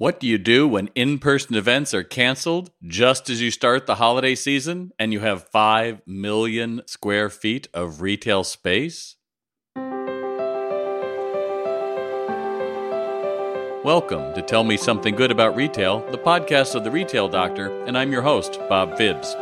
What 0.00 0.20
do 0.20 0.28
you 0.28 0.38
do 0.38 0.68
when 0.68 0.90
in 0.94 1.18
person 1.18 1.56
events 1.56 1.92
are 1.92 2.04
canceled 2.04 2.70
just 2.86 3.28
as 3.28 3.42
you 3.42 3.50
start 3.50 3.86
the 3.86 3.96
holiday 3.96 4.36
season 4.36 4.92
and 4.96 5.12
you 5.12 5.18
have 5.18 5.48
5 5.48 6.02
million 6.06 6.82
square 6.86 7.28
feet 7.28 7.66
of 7.74 8.00
retail 8.00 8.44
space? 8.44 9.16
Welcome 13.82 14.32
to 14.34 14.44
Tell 14.46 14.62
Me 14.62 14.76
Something 14.76 15.16
Good 15.16 15.32
About 15.32 15.56
Retail, 15.56 16.08
the 16.12 16.18
podcast 16.18 16.76
of 16.76 16.84
the 16.84 16.92
Retail 16.92 17.28
Doctor, 17.28 17.84
and 17.86 17.98
I'm 17.98 18.12
your 18.12 18.22
host, 18.22 18.60
Bob 18.68 18.92
Phibbs. 18.92 19.34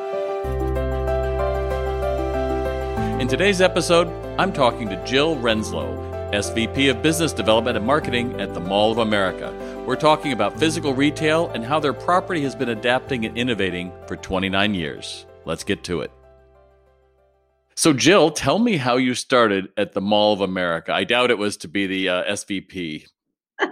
In 3.20 3.29
today's 3.29 3.61
episode, 3.61 4.09
I'm 4.41 4.54
talking 4.54 4.88
to 4.88 5.04
Jill 5.04 5.36
Renslow, 5.36 6.32
SVP 6.32 6.91
of 6.91 7.02
Business 7.02 7.34
Development 7.34 7.77
and 7.77 7.84
Marketing 7.84 8.41
at 8.41 8.54
the 8.54 8.61
Mall 8.61 8.91
of 8.91 8.96
America 8.96 9.75
we're 9.87 9.96
talking 9.96 10.32
about 10.32 10.59
physical 10.59 10.93
retail 10.95 11.48
and 11.50 11.64
how 11.64 11.79
their 11.79 11.93
property 11.93 12.43
has 12.43 12.57
been 12.57 12.71
adapting 12.71 13.25
and 13.25 13.39
innovating 13.39 13.93
for 14.08 14.17
29 14.17 14.75
years. 14.75 15.27
Let's 15.44 15.63
get 15.63 15.85
to 15.85 16.00
it. 16.00 16.11
So, 17.77 17.93
Jill, 17.93 18.30
tell 18.30 18.58
me 18.58 18.79
how 18.79 18.96
you 18.96 19.14
started 19.14 19.68
at 19.77 19.93
the 19.93 20.00
Mall 20.00 20.32
of 20.32 20.41
America. 20.41 20.93
I 20.93 21.04
doubt 21.04 21.30
it 21.30 21.39
was 21.39 21.57
to 21.58 21.68
be 21.68 21.86
the 21.86 22.08
uh, 22.08 22.32
SVP. 22.32 23.04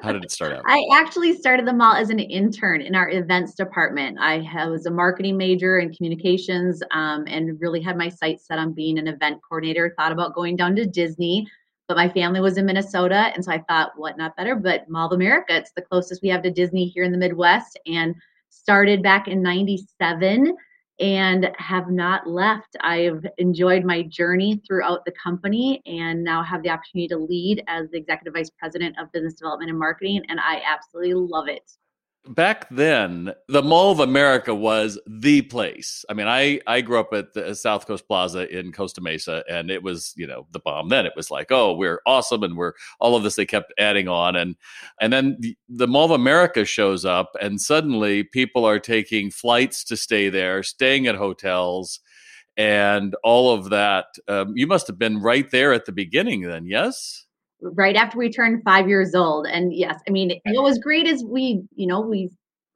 How 0.03 0.13
did 0.13 0.23
it 0.23 0.31
start 0.31 0.53
out? 0.53 0.63
I 0.69 0.87
actually 0.93 1.35
started 1.37 1.67
the 1.67 1.73
mall 1.73 1.95
as 1.95 2.11
an 2.11 2.19
intern 2.19 2.81
in 2.81 2.95
our 2.95 3.11
events 3.11 3.55
department. 3.55 4.19
I 4.21 4.39
was 4.69 4.87
a 4.87 4.91
marketing 4.91 5.37
major 5.37 5.79
in 5.79 5.93
communications 5.93 6.83
um, 6.93 7.25
and 7.27 7.61
really 7.61 7.81
had 7.81 7.97
my 7.97 8.09
sights 8.09 8.47
set 8.47 8.59
on 8.59 8.73
being 8.73 8.99
an 8.99 9.09
event 9.09 9.41
coordinator. 9.47 9.95
Thought 9.99 10.13
about 10.13 10.35
going 10.35 10.57
down 10.57 10.77
to 10.77 10.87
Disney 10.87 11.49
but 11.89 11.97
my 11.97 12.09
family 12.09 12.41
was 12.41 12.57
in 12.57 12.67
Minnesota. 12.67 13.33
And 13.35 13.45
so 13.45 13.53
I 13.53 13.65
thought, 13.69 13.93
what 13.97 14.17
not 14.17 14.37
better, 14.37 14.55
but 14.55 14.89
Mall 14.89 15.07
of 15.07 15.13
America. 15.13 15.57
It's 15.57 15.73
the 15.73 15.83
closest 15.83 16.23
we 16.23 16.29
have 16.29 16.43
to 16.43 16.51
Disney 16.51 16.87
here 16.87 17.05
in 17.05 17.13
the 17.13 17.19
Midwest 17.19 17.79
and 17.87 18.15
started 18.49 19.03
back 19.03 19.29
in 19.29 19.43
97 19.43 20.57
and 21.01 21.51
have 21.59 21.91
not 21.91 22.27
left. 22.29 22.77
I've 22.81 23.27
enjoyed 23.39 23.85
my 23.85 24.03
journey 24.03 24.63
throughout 24.67 25.05
the 25.05 25.13
company 25.13 25.83
and 25.87 26.23
now 26.23 26.43
have 26.43 26.63
the 26.63 26.71
opportunity 26.71 27.09
to 27.09 27.19
lead 27.19 27.65
as 27.67 27.91
the 27.91 27.99
executive 27.99 28.35
vice 28.35 28.51
president 28.51 28.99
of 28.99 29.11
business 29.13 29.35
development 29.35 29.71
and 29.71 29.79
marketing. 29.79 30.23
And 30.29 30.39
I 30.41 30.63
absolutely 30.65 31.15
love 31.15 31.49
it 31.49 31.71
back 32.29 32.67
then 32.71 33.35
the 33.49 33.63
mall 33.63 33.93
of 33.93 34.01
america 34.01 34.55
was 34.55 34.99
the 35.07 35.43
place. 35.43 36.05
I 36.09 36.15
mean 36.15 36.27
i 36.27 36.61
i 36.67 36.81
grew 36.81 36.99
up 36.99 37.13
at 37.13 37.35
the 37.35 37.55
south 37.55 37.87
coast 37.87 38.07
plaza 38.07 38.49
in 38.57 38.73
costa 38.73 39.01
mesa 39.01 39.45
and 39.49 39.71
it 39.71 39.83
was 39.83 40.15
you 40.17 40.27
know 40.27 40.47
the 40.53 40.59
bomb 40.59 40.89
then. 40.89 41.07
It 41.07 41.13
was 41.17 41.31
like 41.31 41.53
oh 41.53 41.75
we're 41.75 42.01
awesome 42.07 42.43
and 42.43 42.57
we're 42.57 42.73
all 42.99 43.15
of 43.15 43.23
this 43.23 43.37
they 43.37 43.47
kept 43.47 43.75
adding 43.79 44.09
on 44.09 44.37
and 44.37 44.57
and 45.01 45.13
then 45.13 45.37
the, 45.41 45.57
the 45.69 45.87
mall 45.87 46.07
of 46.07 46.11
america 46.13 46.65
shows 46.65 47.05
up 47.05 47.33
and 47.41 47.61
suddenly 47.61 48.25
people 48.25 48.65
are 48.65 48.81
taking 48.81 49.31
flights 49.31 49.85
to 49.85 49.97
stay 49.97 50.29
there 50.29 50.63
staying 50.63 51.07
at 51.07 51.17
hotels 51.17 52.01
and 52.57 53.15
all 53.23 53.53
of 53.53 53.71
that 53.71 54.07
um, 54.29 54.57
you 54.57 54.67
must 54.67 54.87
have 54.87 54.99
been 54.99 55.21
right 55.21 55.51
there 55.51 55.73
at 55.73 55.85
the 55.85 55.93
beginning 55.93 56.43
then 56.43 56.67
yes 56.67 57.24
right 57.73 57.97
after 57.97 58.19
we 58.19 58.31
turned 58.31 58.63
five 58.63 58.89
years 58.89 59.15
old. 59.15 59.47
And 59.47 59.75
yes, 59.75 60.01
I 60.09 60.11
mean, 60.11 60.41
what 60.45 60.65
was 60.65 60.79
great 60.79 61.07
is 61.07 61.25
we, 61.25 61.63
you 61.75 61.87
know, 61.87 62.01
we 62.01 62.31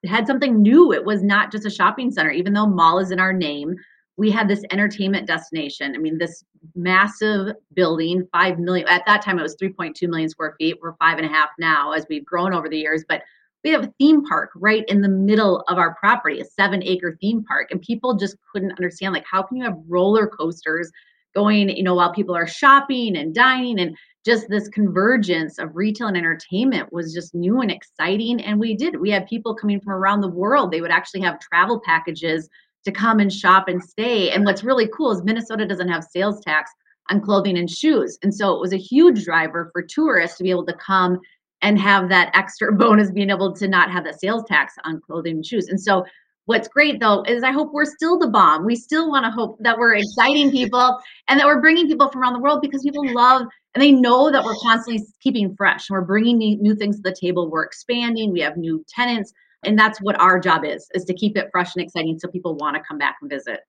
had 0.05 0.27
something 0.27 0.63
new. 0.63 0.93
It 0.93 1.05
was 1.05 1.23
not 1.23 1.53
just 1.53 1.67
a 1.67 1.71
shopping 1.71 2.11
center, 2.11 2.31
even 2.31 2.53
though 2.53 2.67
mall 2.67 2.99
is 2.99 3.11
in 3.11 3.21
our 3.21 3.33
name. 3.33 3.75
We 4.17 4.31
had 4.31 4.49
this 4.49 4.65
entertainment 4.73 5.27
destination. 5.27 5.95
I 5.95 5.99
mean, 5.99 6.19
this 6.19 6.45
massive 6.75 7.55
building, 7.75 8.27
five 8.33 8.59
million 8.59 8.89
at 8.89 9.07
that 9.07 9.23
time 9.23 9.39
it 9.39 9.43
was 9.43 9.57
3.2 9.57 10.09
million 10.09 10.29
square 10.29 10.55
feet. 10.59 10.79
We're 10.83 10.97
five 10.97 11.19
and 11.19 11.27
a 11.27 11.33
half 11.33 11.51
now 11.59 11.93
as 11.93 12.07
we've 12.09 12.25
grown 12.25 12.53
over 12.53 12.69
the 12.69 12.79
years, 12.79 13.05
but 13.09 13.23
we 13.65 13.71
have 13.71 13.85
a 13.85 13.93
theme 13.99 14.25
park 14.25 14.51
right 14.55 14.85
in 14.89 15.03
the 15.03 15.09
middle 15.09 15.65
of 15.69 15.79
our 15.79 15.95
property, 15.97 16.41
a 16.41 16.45
seven 16.45 16.83
acre 16.83 17.17
theme 17.21 17.45
park. 17.45 17.71
And 17.71 17.81
people 17.81 18.15
just 18.15 18.37
couldn't 18.53 18.73
understand 18.73 19.15
like 19.15 19.27
how 19.31 19.43
can 19.43 19.57
you 19.57 19.65
have 19.65 19.77
roller 19.89 20.27
coasters 20.27 20.91
going, 21.35 21.69
you 21.69 21.83
know, 21.83 21.95
while 21.95 22.13
people 22.13 22.35
are 22.35 22.47
shopping 22.47 23.17
and 23.17 23.35
dining 23.35 23.79
and 23.79 23.97
just 24.29 24.51
this 24.51 24.69
convergence 24.69 25.59
of 25.59 25.75
retail 25.75 26.09
and 26.09 26.17
entertainment 26.17 26.93
was 26.93 27.15
just 27.15 27.35
new 27.35 27.63
and 27.63 27.71
exciting. 27.71 28.43
And 28.43 28.61
we 28.61 28.77
did. 28.77 29.01
We 29.01 29.11
had 29.11 29.27
people 29.27 29.55
coming 29.55 29.81
from 29.81 29.95
around 29.95 30.21
the 30.21 30.29
world. 30.29 30.71
They 30.71 30.83
would 30.83 30.91
actually 30.91 31.23
have 31.23 31.41
travel 31.41 31.81
packages 31.81 32.47
to 32.85 32.93
come 32.93 33.21
and 33.21 33.33
shop 33.33 33.69
and 33.69 33.83
stay. 33.83 34.31
And 34.31 34.45
what's 34.45 34.63
really 34.63 34.87
cool 34.95 35.13
is 35.13 35.25
Minnesota 35.25 35.67
doesn't 35.67 35.89
have 35.89 36.05
sales 36.05 36.45
tax 36.45 36.71
on 37.11 37.23
clothing 37.23 37.57
and 37.57 37.71
shoes. 37.71 38.19
And 38.23 38.35
so 38.35 38.55
it 38.55 38.61
was 38.61 38.75
a 38.75 38.79
huge 38.79 39.25
driver 39.25 39.71
for 39.73 39.83
tourists 39.83 40.37
to 40.37 40.45
be 40.45 40.51
able 40.51 40.67
to 40.67 40.75
come 40.75 41.19
and 41.63 41.79
have 41.79 42.11
that 42.11 42.31
extra 42.35 42.71
bonus 42.77 43.11
being 43.11 43.31
able 43.31 43.55
to 43.55 43.67
not 43.67 43.91
have 43.91 44.05
the 44.05 44.13
sales 44.13 44.45
tax 44.47 44.75
on 44.85 45.01
clothing 45.01 45.37
and 45.37 45.47
shoes. 45.47 45.69
And 45.69 45.81
so 45.81 46.05
What's 46.49 46.67
great 46.67 46.99
though 46.99 47.25
is 47.25 47.43
I 47.43 47.53
hope 47.53 47.75
we're 47.75 47.85
still 47.85 48.19
the 48.19 48.27
bomb. 48.27 48.65
We 48.65 48.75
still 48.75 49.11
want 49.11 49.27
to 49.27 49.31
hope 49.31 49.59
that 49.61 49.77
we're 49.77 49.97
exciting 49.97 50.51
people 50.51 50.99
and 51.29 51.39
that 51.39 51.45
we're 51.47 51.61
bringing 51.61 51.87
people 51.87 52.11
from 52.11 52.23
around 52.23 52.33
the 52.33 52.39
world 52.39 52.63
because 52.63 52.83
people 52.83 53.07
love 53.13 53.43
and 53.75 53.83
they 53.83 53.93
know 53.93 54.33
that 54.33 54.43
we're 54.43 54.57
constantly 54.63 55.05
keeping 55.21 55.55
fresh. 55.57 55.91
We're 55.91 56.07
bringing 56.07 56.39
new 56.39 56.75
things 56.75 56.97
to 56.97 57.03
the 57.03 57.15
table. 57.15 57.51
We're 57.51 57.65
expanding. 57.65 58.33
We 58.33 58.41
have 58.41 58.57
new 58.57 58.83
tenants, 58.89 59.31
and 59.63 59.79
that's 59.79 60.01
what 60.01 60.19
our 60.19 60.41
job 60.41 60.65
is: 60.65 60.89
is 60.95 61.05
to 61.05 61.13
keep 61.13 61.37
it 61.37 61.51
fresh 61.53 61.77
and 61.77 61.85
exciting 61.85 62.19
so 62.19 62.29
people 62.29 62.57
want 62.57 62.77
to 62.77 62.83
come 62.83 62.97
back 62.97 63.17
and 63.21 63.29
visit. 63.29 63.61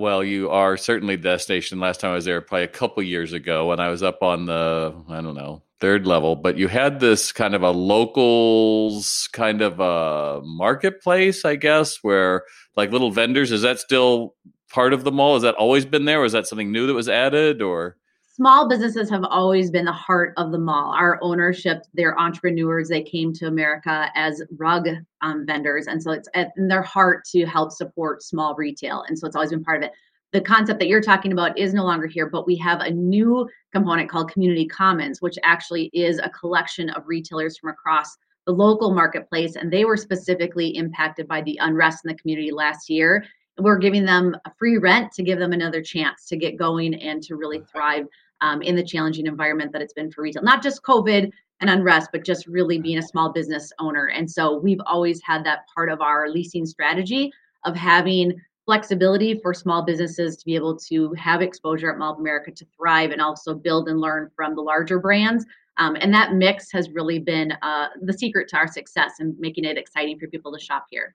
Well, 0.00 0.24
you 0.24 0.48
are 0.48 0.78
certainly 0.78 1.16
the 1.16 1.24
destination. 1.24 1.78
Last 1.78 2.00
time 2.00 2.12
I 2.12 2.14
was 2.14 2.24
there, 2.24 2.40
probably 2.40 2.64
a 2.64 2.68
couple 2.68 3.02
years 3.02 3.34
ago, 3.34 3.66
when 3.66 3.80
I 3.80 3.90
was 3.90 4.02
up 4.02 4.22
on 4.22 4.46
the 4.46 4.94
I 5.10 5.20
don't 5.20 5.34
know 5.34 5.60
third 5.78 6.06
level, 6.06 6.36
but 6.36 6.56
you 6.56 6.68
had 6.68 7.00
this 7.00 7.32
kind 7.32 7.54
of 7.54 7.62
a 7.62 7.70
locals 7.70 9.28
kind 9.34 9.60
of 9.60 9.78
a 9.78 10.40
marketplace, 10.42 11.44
I 11.44 11.56
guess, 11.56 11.98
where 12.00 12.44
like 12.78 12.92
little 12.92 13.10
vendors. 13.10 13.52
Is 13.52 13.60
that 13.60 13.78
still 13.78 14.36
part 14.72 14.94
of 14.94 15.04
the 15.04 15.12
mall? 15.12 15.34
Has 15.34 15.42
that 15.42 15.54
always 15.56 15.84
been 15.84 16.06
there, 16.06 16.24
is 16.24 16.32
that 16.32 16.46
something 16.46 16.72
new 16.72 16.86
that 16.86 16.94
was 16.94 17.10
added, 17.10 17.60
or? 17.60 17.98
Small 18.40 18.66
businesses 18.70 19.10
have 19.10 19.24
always 19.24 19.70
been 19.70 19.84
the 19.84 19.92
heart 19.92 20.32
of 20.38 20.50
the 20.50 20.58
mall. 20.58 20.94
Our 20.94 21.18
ownership, 21.20 21.82
they're 21.92 22.18
entrepreneurs. 22.18 22.88
They 22.88 23.02
came 23.02 23.34
to 23.34 23.46
America 23.46 24.10
as 24.14 24.42
rug 24.56 24.88
um, 25.20 25.44
vendors, 25.44 25.88
and 25.88 26.02
so 26.02 26.12
it's 26.12 26.26
in 26.56 26.66
their 26.66 26.80
heart 26.80 27.26
to 27.32 27.44
help 27.44 27.70
support 27.70 28.22
small 28.22 28.54
retail, 28.54 29.04
and 29.06 29.18
so 29.18 29.26
it's 29.26 29.36
always 29.36 29.50
been 29.50 29.62
part 29.62 29.82
of 29.84 29.90
it 29.90 29.92
the 30.32 30.40
concept 30.40 30.78
that 30.78 30.88
you're 30.88 31.02
talking 31.02 31.32
about 31.32 31.58
is 31.58 31.74
no 31.74 31.84
longer 31.84 32.06
here, 32.06 32.30
but 32.30 32.46
we 32.46 32.56
have 32.56 32.80
a 32.80 32.90
new 32.90 33.46
component 33.72 34.08
called 34.08 34.32
Community 34.32 34.66
Commons, 34.66 35.20
which 35.20 35.36
actually 35.42 35.90
is 35.92 36.18
a 36.18 36.30
collection 36.30 36.88
of 36.90 37.02
retailers 37.06 37.58
from 37.58 37.70
across 37.70 38.16
the 38.46 38.52
local 38.52 38.94
marketplace. 38.94 39.56
And 39.56 39.72
they 39.72 39.84
were 39.84 39.96
specifically 39.96 40.76
impacted 40.76 41.26
by 41.26 41.42
the 41.42 41.58
unrest 41.60 42.04
in 42.04 42.08
the 42.08 42.18
community 42.18 42.52
last 42.52 42.88
year. 42.88 43.24
We're 43.58 43.78
giving 43.78 44.04
them 44.04 44.36
a 44.44 44.52
free 44.56 44.78
rent 44.78 45.12
to 45.14 45.24
give 45.24 45.40
them 45.40 45.52
another 45.52 45.82
chance 45.82 46.26
to 46.26 46.36
get 46.36 46.56
going 46.56 46.94
and 46.94 47.22
to 47.24 47.34
really 47.34 47.62
thrive 47.70 48.06
um, 48.40 48.62
in 48.62 48.76
the 48.76 48.84
challenging 48.84 49.26
environment 49.26 49.72
that 49.72 49.82
it's 49.82 49.92
been 49.92 50.10
for 50.10 50.22
retail. 50.22 50.42
Not 50.42 50.62
just 50.62 50.82
COVID 50.82 51.30
and 51.60 51.70
unrest, 51.70 52.10
but 52.12 52.24
just 52.24 52.46
really 52.46 52.78
being 52.78 52.98
a 52.98 53.02
small 53.02 53.32
business 53.32 53.72
owner. 53.78 54.06
And 54.06 54.30
so 54.30 54.58
we've 54.58 54.80
always 54.86 55.20
had 55.22 55.44
that 55.44 55.66
part 55.74 55.90
of 55.90 56.00
our 56.00 56.28
leasing 56.28 56.64
strategy 56.66 57.32
of 57.64 57.76
having 57.76 58.40
flexibility 58.64 59.38
for 59.40 59.52
small 59.52 59.82
businesses 59.82 60.36
to 60.36 60.44
be 60.44 60.54
able 60.54 60.76
to 60.76 61.12
have 61.14 61.42
exposure 61.42 61.90
at 61.90 61.98
Mall 61.98 62.12
of 62.12 62.20
America 62.20 62.50
to 62.52 62.66
thrive 62.76 63.10
and 63.10 63.20
also 63.20 63.54
build 63.54 63.88
and 63.88 64.00
learn 64.00 64.30
from 64.34 64.54
the 64.54 64.62
larger 64.62 64.98
brands. 64.98 65.44
Um, 65.76 65.96
and 66.00 66.12
that 66.14 66.34
mix 66.34 66.70
has 66.72 66.90
really 66.90 67.18
been 67.18 67.52
uh, 67.62 67.88
the 68.02 68.12
secret 68.12 68.48
to 68.48 68.56
our 68.56 68.68
success 68.68 69.14
and 69.18 69.38
making 69.38 69.64
it 69.64 69.78
exciting 69.78 70.18
for 70.18 70.28
people 70.28 70.52
to 70.52 70.58
shop 70.62 70.86
here. 70.90 71.14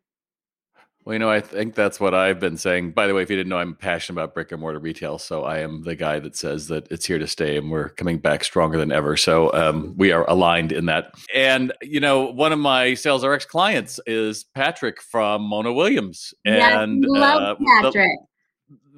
Well, 1.06 1.14
you 1.14 1.20
know, 1.20 1.30
I 1.30 1.40
think 1.40 1.76
that's 1.76 2.00
what 2.00 2.16
I've 2.16 2.40
been 2.40 2.58
saying. 2.58 2.94
By 2.94 3.06
the 3.06 3.14
way, 3.14 3.22
if 3.22 3.30
you 3.30 3.36
didn't 3.36 3.50
know, 3.50 3.60
I'm 3.60 3.76
passionate 3.76 4.20
about 4.20 4.34
brick 4.34 4.52
and 4.52 4.60
mortar 4.60 4.80
retail. 4.80 5.20
So 5.20 5.44
I 5.44 5.60
am 5.60 5.84
the 5.84 5.96
guy 5.96 6.18
that 6.18 6.36
says 6.36 6.68
that 6.70 6.92
it's 6.92 7.06
here 7.06 7.20
to 7.20 7.28
stay 7.28 7.58
and 7.58 7.70
we're 7.70 7.90
coming 7.90 8.18
back 8.18 8.44
stronger 8.44 8.80
than 8.80 8.92
ever. 8.92 9.16
So 9.16 9.54
um, 9.54 9.94
we 9.96 10.12
are 10.12 10.28
aligned 10.28 10.72
in 10.72 10.88
that. 10.88 11.14
And, 11.32 11.72
you 11.84 12.00
know, 12.00 12.32
one 12.32 12.52
of 12.52 12.58
my 12.58 12.96
Sales 12.96 13.24
RX 13.24 13.46
clients 13.46 14.00
is 14.08 14.46
Patrick 14.56 15.00
from 15.00 15.44
Mona 15.44 15.72
Williams. 15.72 16.34
And 16.44 17.06
love 17.08 17.60
uh, 17.62 17.82
Patrick. 17.84 18.10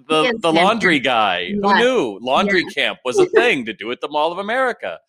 The, 0.08 0.32
the, 0.32 0.40
the 0.44 0.54
laundry 0.54 1.02
guy. 1.02 1.40
Yes. 1.40 1.60
Who 1.62 1.76
knew 1.76 2.20
laundry 2.22 2.64
yes. 2.64 2.74
camp 2.74 3.00
was 3.04 3.20
a 3.20 3.26
thing 3.26 3.66
to 3.66 3.74
do 3.74 3.92
at 3.92 4.00
the 4.00 4.08
Mall 4.08 4.32
of 4.32 4.38
America? 4.38 5.00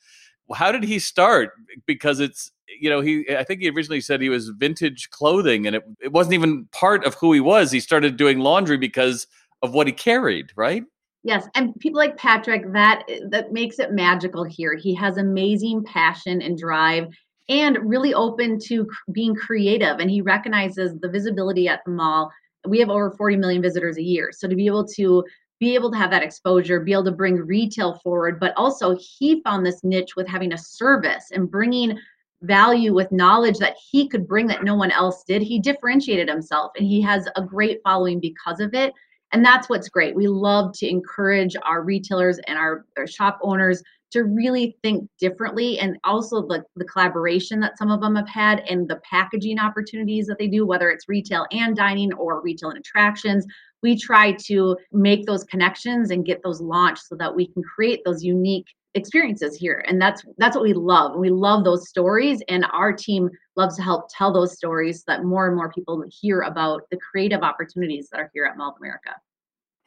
How 0.54 0.72
did 0.72 0.84
he 0.84 0.98
start? 0.98 1.52
Because 1.86 2.20
it's 2.20 2.50
you 2.80 2.90
know, 2.90 3.00
he 3.00 3.26
I 3.30 3.44
think 3.44 3.60
he 3.60 3.70
originally 3.70 4.00
said 4.00 4.20
he 4.20 4.28
was 4.28 4.50
vintage 4.50 5.10
clothing, 5.10 5.66
and 5.66 5.76
it 5.76 5.84
it 6.00 6.12
wasn't 6.12 6.34
even 6.34 6.66
part 6.72 7.04
of 7.04 7.14
who 7.14 7.32
he 7.32 7.40
was. 7.40 7.70
He 7.70 7.80
started 7.80 8.16
doing 8.16 8.38
laundry 8.38 8.76
because 8.76 9.26
of 9.62 9.74
what 9.74 9.86
he 9.86 9.92
carried, 9.92 10.52
right? 10.56 10.84
Yes, 11.24 11.48
and 11.54 11.74
people 11.80 11.98
like 11.98 12.16
Patrick 12.16 12.72
that 12.72 13.04
that 13.30 13.52
makes 13.52 13.78
it 13.78 13.92
magical 13.92 14.44
here. 14.44 14.74
He 14.74 14.94
has 14.94 15.16
amazing 15.16 15.84
passion 15.84 16.40
and 16.40 16.56
drive 16.56 17.08
and 17.48 17.78
really 17.82 18.14
open 18.14 18.58
to 18.58 18.86
being 19.12 19.34
creative 19.34 19.98
and 19.98 20.10
he 20.10 20.20
recognizes 20.20 20.94
the 21.00 21.08
visibility 21.08 21.68
at 21.68 21.80
the 21.84 21.92
mall. 21.92 22.30
We 22.66 22.78
have 22.80 22.90
over 22.90 23.10
40 23.10 23.36
million 23.36 23.62
visitors 23.62 23.96
a 23.96 24.02
year. 24.02 24.30
So 24.32 24.48
to 24.48 24.54
be 24.54 24.66
able 24.66 24.86
to 24.86 25.24
be 25.60 25.74
able 25.74 25.90
to 25.90 25.96
have 25.96 26.10
that 26.10 26.22
exposure, 26.22 26.80
be 26.80 26.92
able 26.92 27.04
to 27.04 27.12
bring 27.12 27.36
retail 27.36 27.98
forward, 28.04 28.38
but 28.38 28.52
also 28.56 28.96
he 28.96 29.42
found 29.42 29.66
this 29.66 29.82
niche 29.82 30.14
with 30.16 30.28
having 30.28 30.52
a 30.52 30.58
service 30.58 31.30
and 31.32 31.50
bringing 31.50 31.98
value 32.42 32.94
with 32.94 33.10
knowledge 33.10 33.58
that 33.58 33.76
he 33.90 34.08
could 34.08 34.28
bring 34.28 34.46
that 34.46 34.62
no 34.62 34.76
one 34.76 34.92
else 34.92 35.24
did. 35.24 35.42
He 35.42 35.58
differentiated 35.58 36.28
himself 36.28 36.72
and 36.76 36.86
he 36.86 37.00
has 37.02 37.28
a 37.34 37.42
great 37.42 37.80
following 37.82 38.20
because 38.20 38.60
of 38.60 38.74
it. 38.74 38.92
And 39.32 39.44
that's 39.44 39.68
what's 39.68 39.88
great. 39.88 40.14
We 40.14 40.28
love 40.28 40.72
to 40.78 40.88
encourage 40.88 41.56
our 41.64 41.82
retailers 41.82 42.38
and 42.46 42.56
our, 42.56 42.86
our 42.96 43.06
shop 43.06 43.38
owners 43.42 43.82
to 44.10 44.24
really 44.24 44.76
think 44.82 45.08
differently 45.18 45.78
and 45.78 45.98
also 46.04 46.42
the, 46.46 46.64
the 46.76 46.84
collaboration 46.84 47.60
that 47.60 47.78
some 47.78 47.90
of 47.90 48.00
them 48.00 48.16
have 48.16 48.28
had 48.28 48.60
and 48.60 48.88
the 48.88 49.00
packaging 49.08 49.58
opportunities 49.58 50.26
that 50.26 50.38
they 50.38 50.48
do, 50.48 50.66
whether 50.66 50.90
it's 50.90 51.08
retail 51.08 51.46
and 51.52 51.76
dining 51.76 52.12
or 52.14 52.40
retail 52.40 52.70
and 52.70 52.78
attractions. 52.78 53.46
We 53.82 53.98
try 53.98 54.32
to 54.46 54.76
make 54.92 55.26
those 55.26 55.44
connections 55.44 56.10
and 56.10 56.24
get 56.24 56.42
those 56.42 56.60
launched 56.60 57.06
so 57.06 57.16
that 57.16 57.34
we 57.34 57.46
can 57.48 57.62
create 57.62 58.00
those 58.04 58.24
unique 58.24 58.66
experiences 58.94 59.56
here. 59.56 59.84
And 59.86 60.00
that's 60.00 60.24
that's 60.38 60.56
what 60.56 60.64
we 60.64 60.72
love. 60.72 61.16
We 61.16 61.30
love 61.30 61.62
those 61.62 61.88
stories 61.88 62.42
and 62.48 62.66
our 62.72 62.92
team 62.92 63.30
loves 63.56 63.76
to 63.76 63.82
help 63.82 64.08
tell 64.10 64.32
those 64.32 64.56
stories 64.56 65.00
so 65.00 65.04
that 65.08 65.24
more 65.24 65.46
and 65.46 65.54
more 65.54 65.70
people 65.72 66.02
hear 66.08 66.40
about 66.40 66.82
the 66.90 66.96
creative 66.96 67.42
opportunities 67.42 68.08
that 68.10 68.20
are 68.20 68.30
here 68.32 68.44
at 68.46 68.56
mall 68.56 68.70
of 68.70 68.76
america 68.78 69.10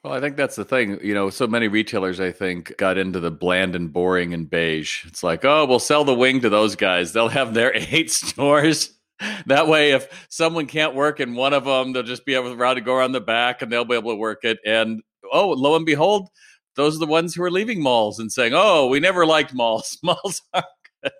well, 0.03 0.13
I 0.13 0.19
think 0.19 0.35
that's 0.35 0.55
the 0.55 0.65
thing. 0.65 0.99
You 1.03 1.13
know, 1.13 1.29
so 1.29 1.45
many 1.47 1.67
retailers, 1.67 2.19
I 2.19 2.31
think, 2.31 2.75
got 2.77 2.97
into 2.97 3.19
the 3.19 3.31
bland 3.31 3.75
and 3.75 3.93
boring 3.93 4.33
and 4.33 4.49
beige. 4.49 5.05
It's 5.05 5.23
like, 5.23 5.45
oh, 5.45 5.65
we'll 5.65 5.79
sell 5.79 6.03
the 6.03 6.13
wing 6.13 6.41
to 6.41 6.49
those 6.49 6.75
guys. 6.75 7.13
They'll 7.13 7.29
have 7.29 7.53
their 7.53 7.71
eight 7.75 8.11
stores. 8.11 8.97
That 9.45 9.67
way, 9.67 9.91
if 9.91 10.27
someone 10.29 10.65
can't 10.65 10.95
work 10.95 11.19
in 11.19 11.35
one 11.35 11.53
of 11.53 11.65
them, 11.65 11.93
they'll 11.93 12.01
just 12.01 12.25
be 12.25 12.33
able 12.33 12.55
to 12.55 12.81
go 12.81 12.95
around 12.95 13.11
the 13.11 13.21
back 13.21 13.61
and 13.61 13.71
they'll 13.71 13.85
be 13.85 13.95
able 13.95 14.11
to 14.11 14.17
work 14.17 14.39
it. 14.43 14.57
And 14.65 15.03
oh, 15.31 15.49
lo 15.49 15.75
and 15.75 15.85
behold, 15.85 16.29
those 16.75 16.95
are 16.95 16.99
the 16.99 17.05
ones 17.05 17.35
who 17.35 17.43
are 17.43 17.51
leaving 17.51 17.83
malls 17.83 18.17
and 18.17 18.31
saying, 18.31 18.53
"Oh, 18.55 18.87
we 18.87 18.99
never 18.99 19.25
liked 19.27 19.53
malls. 19.53 19.99
malls 20.03 20.41
are 20.53 20.63
good." 21.03 21.11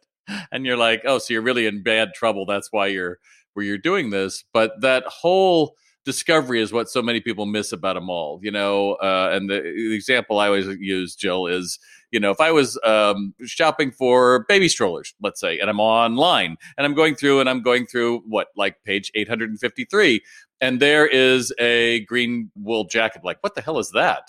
And 0.51 0.65
you're 0.65 0.77
like, 0.77 1.03
"Oh, 1.05 1.19
so 1.19 1.33
you're 1.33 1.43
really 1.43 1.67
in 1.67 1.83
bad 1.83 2.15
trouble. 2.15 2.47
That's 2.47 2.69
why 2.71 2.87
you're 2.87 3.19
where 3.53 3.65
you're 3.65 3.77
doing 3.77 4.09
this." 4.09 4.43
But 4.53 4.81
that 4.81 5.03
whole 5.05 5.75
discovery 6.05 6.61
is 6.61 6.73
what 6.73 6.89
so 6.89 7.01
many 7.01 7.21
people 7.21 7.45
miss 7.45 7.71
about 7.71 7.97
a 7.97 8.01
mall, 8.01 8.39
you 8.41 8.51
know. 8.51 8.93
Uh, 8.93 9.29
and 9.33 9.49
the, 9.49 9.61
the, 9.61 9.95
example 9.95 10.39
I 10.39 10.47
always 10.47 10.67
use, 10.79 11.15
Jill, 11.15 11.47
is 11.47 11.79
you 12.11 12.19
know, 12.19 12.31
if 12.31 12.41
I 12.41 12.51
was 12.51 12.77
um, 12.83 13.33
shopping 13.45 13.91
for 13.91 14.45
baby 14.49 14.67
strollers, 14.67 15.13
let's 15.21 15.39
say, 15.39 15.59
and 15.59 15.69
I'm 15.69 15.79
online 15.79 16.57
and 16.77 16.85
I'm 16.85 16.93
going 16.93 17.15
through 17.15 17.39
and 17.39 17.49
I'm 17.49 17.61
going 17.61 17.85
through 17.85 18.19
what, 18.27 18.47
like 18.57 18.83
page 18.83 19.11
853, 19.15 20.21
and 20.59 20.79
there 20.79 21.07
is 21.07 21.53
a 21.59 22.01
green 22.05 22.51
wool 22.55 22.83
jacket. 22.85 23.23
Like, 23.23 23.37
what 23.41 23.55
the 23.55 23.61
hell 23.61 23.79
is 23.79 23.91
that? 23.91 24.23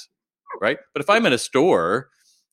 right? 0.60 0.78
But 0.92 1.02
if 1.02 1.10
I'm 1.10 1.26
in 1.26 1.32
a 1.32 1.38
store 1.38 2.08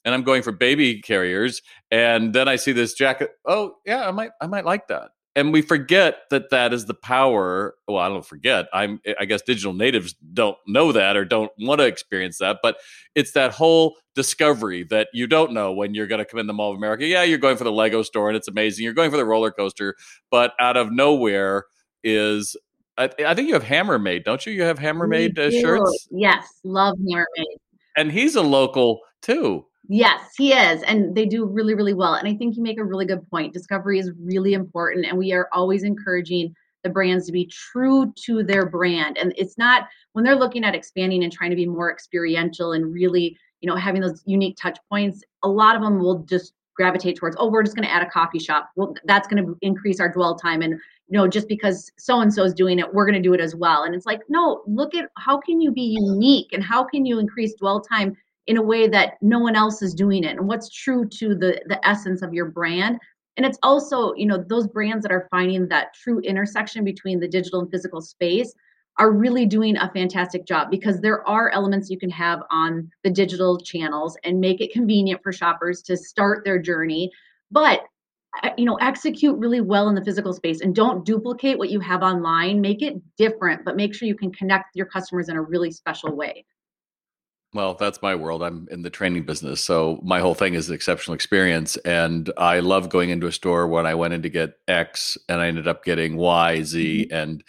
and 0.06 0.14
I'm 0.14 0.24
going 0.24 0.42
for 0.42 0.52
baby 0.52 1.02
carriers, 1.02 1.62
and 1.92 2.34
then 2.34 2.48
I 2.48 2.56
see 2.56 2.72
this 2.72 2.94
jacket, 2.94 3.32
oh 3.46 3.76
yeah, 3.86 4.08
I 4.08 4.12
might 4.12 4.32
I 4.42 4.48
might 4.48 4.66
like 4.66 4.88
that. 4.88 5.12
And 5.36 5.54
we 5.54 5.62
forget 5.62 6.22
that 6.32 6.50
that 6.50 6.74
is 6.74 6.86
the 6.86 6.94
power. 6.94 7.76
Well, 7.88 7.98
I 7.98 8.10
don't 8.10 8.26
forget. 8.26 8.68
I'm 8.74 9.00
I 9.20 9.26
guess 9.26 9.42
digital 9.42 9.74
natives 9.74 10.16
don't 10.34 10.58
know 10.68 10.92
that 10.92 11.16
or 11.16 11.24
don't 11.24 11.52
want 11.60 11.80
to 11.80 11.86
experience 11.86 12.40
that, 12.40 12.58
but 12.62 12.78
it's 13.16 13.32
that 13.34 13.52
whole 13.52 13.96
discovery 14.16 14.84
that 14.90 15.08
you 15.14 15.28
don't 15.28 15.54
know 15.54 15.72
when 15.72 15.94
you're 15.94 16.08
going 16.08 16.20
to 16.20 16.26
come 16.26 16.40
in 16.40 16.48
the 16.48 16.54
Mall 16.54 16.72
of 16.72 16.78
America. 16.78 17.06
Yeah, 17.06 17.24
you're 17.24 17.38
going 17.38 17.58
for 17.58 17.64
the 17.64 17.72
Lego 17.72 18.02
store 18.02 18.28
and 18.28 18.36
it's 18.36 18.48
amazing. 18.48 18.84
You're 18.84 18.94
going 18.94 19.12
for 19.12 19.18
the 19.18 19.26
roller 19.26 19.52
coaster, 19.52 19.96
but 20.32 20.54
out 20.60 20.78
of 20.78 20.92
nowhere 20.92 21.66
is 22.04 22.56
I, 22.98 23.10
I 23.26 23.34
think 23.34 23.48
you 23.48 23.54
have 23.54 23.64
Hammermade, 23.64 24.26
don't 24.26 24.46
you? 24.46 24.52
You 24.52 24.64
have 24.64 24.80
Hammermade 24.80 25.38
uh, 25.38 25.52
shirts. 25.52 26.08
Yes, 26.12 26.60
love 26.64 26.98
Hammermade 26.98 27.60
and 28.00 28.12
he's 28.12 28.36
a 28.36 28.42
local 28.42 29.02
too. 29.22 29.66
Yes, 29.92 30.34
he 30.38 30.54
is. 30.54 30.84
And 30.84 31.16
they 31.16 31.26
do 31.26 31.46
really, 31.46 31.74
really 31.74 31.96
well. 31.96 32.14
And 32.14 32.28
I 32.28 32.36
think 32.36 32.56
you 32.56 32.62
make 32.62 32.80
a 32.80 32.84
really 32.84 33.06
good 33.06 33.28
point. 33.32 33.54
Discovery 33.54 33.98
is 33.98 34.12
really 34.22 34.54
important. 34.54 35.08
And 35.08 35.18
we 35.18 35.34
are 35.34 35.50
always 35.52 35.84
encouraging 35.84 36.54
the 36.84 36.92
brands 36.92 37.26
to 37.26 37.32
be 37.32 37.48
true 37.48 38.14
to 38.26 38.44
their 38.44 38.68
brand. 38.68 39.18
And 39.18 39.34
it's 39.36 39.58
not 39.58 39.88
when 40.14 40.24
they're 40.24 40.36
looking 40.36 40.64
at 40.64 40.76
expanding 40.76 41.24
and 41.24 41.34
trying 41.34 41.50
to 41.50 41.56
be 41.56 41.66
more 41.66 41.92
experiential 41.92 42.74
and 42.74 42.94
really, 42.94 43.36
you 43.62 43.68
know, 43.68 43.76
having 43.76 44.02
those 44.02 44.22
unique 44.28 44.58
touch 44.62 44.78
points, 44.90 45.24
a 45.44 45.50
lot 45.50 45.76
of 45.76 45.82
them 45.82 45.98
will 45.98 46.20
just 46.20 46.54
gravitate 46.76 47.18
towards, 47.18 47.36
oh, 47.40 47.50
we're 47.50 47.64
just 47.64 47.76
going 47.76 47.86
to 47.86 47.94
add 47.94 48.04
a 48.04 48.10
coffee 48.10 48.40
shop. 48.40 48.70
Well, 48.76 48.96
that's 49.06 49.28
going 49.28 49.44
to 49.44 49.58
increase 49.62 50.00
our 50.00 50.10
dwell 50.10 50.38
time. 50.38 50.62
And, 50.62 50.74
you 50.74 51.18
know, 51.18 51.28
just 51.28 51.48
because 51.48 51.92
so 51.98 52.22
and 52.22 52.32
so 52.32 52.44
is 52.44 52.54
doing 52.54 52.78
it, 52.78 52.94
we're 52.94 53.06
going 53.06 53.22
to 53.22 53.28
do 53.28 53.34
it 53.34 53.42
as 53.42 53.56
well. 53.56 53.84
And 53.84 53.96
it's 53.96 54.06
like, 54.06 54.22
no, 54.30 54.62
look 54.68 54.94
at 54.94 55.10
how 55.18 55.40
can 55.40 55.60
you 55.60 55.72
be 55.72 55.98
unique 56.00 56.54
and 56.54 56.64
how 56.64 56.84
can 56.84 57.08
you 57.08 57.18
increase 57.20 57.56
dwell 57.56 57.82
time 57.82 58.16
in 58.50 58.58
a 58.58 58.62
way 58.62 58.88
that 58.88 59.14
no 59.22 59.38
one 59.38 59.56
else 59.56 59.84
is 59.84 59.94
doing 59.94 60.24
it 60.24 60.36
and 60.36 60.48
what's 60.48 60.70
true 60.70 61.08
to 61.08 61.36
the 61.36 61.62
the 61.68 61.80
essence 61.88 62.24
of 62.24 62.34
your 62.34 62.48
brand. 62.48 63.00
And 63.38 63.46
it's 63.46 63.60
also 63.62 64.14
you 64.16 64.26
know 64.26 64.44
those 64.50 64.68
brands 64.68 65.04
that 65.04 65.12
are 65.12 65.28
finding 65.30 65.68
that 65.70 65.94
true 65.94 66.20
intersection 66.22 66.84
between 66.84 67.20
the 67.20 67.28
digital 67.28 67.62
and 67.62 67.72
physical 67.72 68.02
space 68.02 68.54
are 68.98 69.12
really 69.12 69.46
doing 69.46 69.78
a 69.78 69.92
fantastic 69.92 70.46
job 70.46 70.70
because 70.72 71.00
there 71.00 71.26
are 71.30 71.52
elements 71.52 71.90
you 71.90 71.98
can 71.98 72.10
have 72.10 72.42
on 72.50 72.90
the 73.04 73.10
digital 73.12 73.58
channels 73.60 74.18
and 74.24 74.42
make 74.42 74.60
it 74.60 74.74
convenient 74.74 75.22
for 75.24 75.32
shoppers 75.32 75.82
to 75.84 75.96
start 75.96 76.44
their 76.44 76.60
journey 76.60 77.10
but 77.52 77.84
uh, 78.44 78.50
you 78.58 78.66
know 78.66 78.76
execute 78.82 79.38
really 79.38 79.62
well 79.62 79.90
in 79.90 79.96
the 79.96 80.04
physical 80.04 80.34
space 80.34 80.62
and 80.62 80.76
don't 80.76 81.06
duplicate 81.06 81.58
what 81.58 81.70
you 81.70 81.80
have 81.80 82.02
online. 82.02 82.60
Make 82.60 82.82
it 82.82 82.96
different 83.16 83.64
but 83.64 83.76
make 83.76 83.94
sure 83.94 84.08
you 84.08 84.16
can 84.16 84.32
connect 84.32 84.76
your 84.76 84.88
customers 84.88 85.30
in 85.30 85.38
a 85.38 85.42
really 85.42 85.70
special 85.72 86.16
way 86.16 86.46
well, 87.54 87.74
that's 87.74 88.02
my 88.02 88.14
world. 88.14 88.44
I'm 88.44 88.68
in 88.70 88.84
the 88.84 88.92
training 88.92 89.24
business. 89.24 89.62
So 89.62 90.00
my 90.04 90.20
whole 90.20 90.36
thing 90.36 90.54
is 90.54 90.70
exceptional 90.70 91.16
experience. 91.16 91.78
And 91.78 92.32
I 92.38 92.60
love 92.60 92.90
going 92.90 93.10
into 93.10 93.26
a 93.26 93.32
store 93.32 93.68
when 93.68 93.88
I 93.88 93.96
went 93.96 94.14
in 94.14 94.22
to 94.22 94.30
get 94.30 94.60
X 94.68 95.18
and 95.28 95.42
I 95.42 95.48
ended 95.48 95.68
up 95.68 95.84
getting 95.84 96.16
Y, 96.16 96.62
Z, 96.62 97.08
mm-hmm. 97.10 97.16
and 97.16 97.44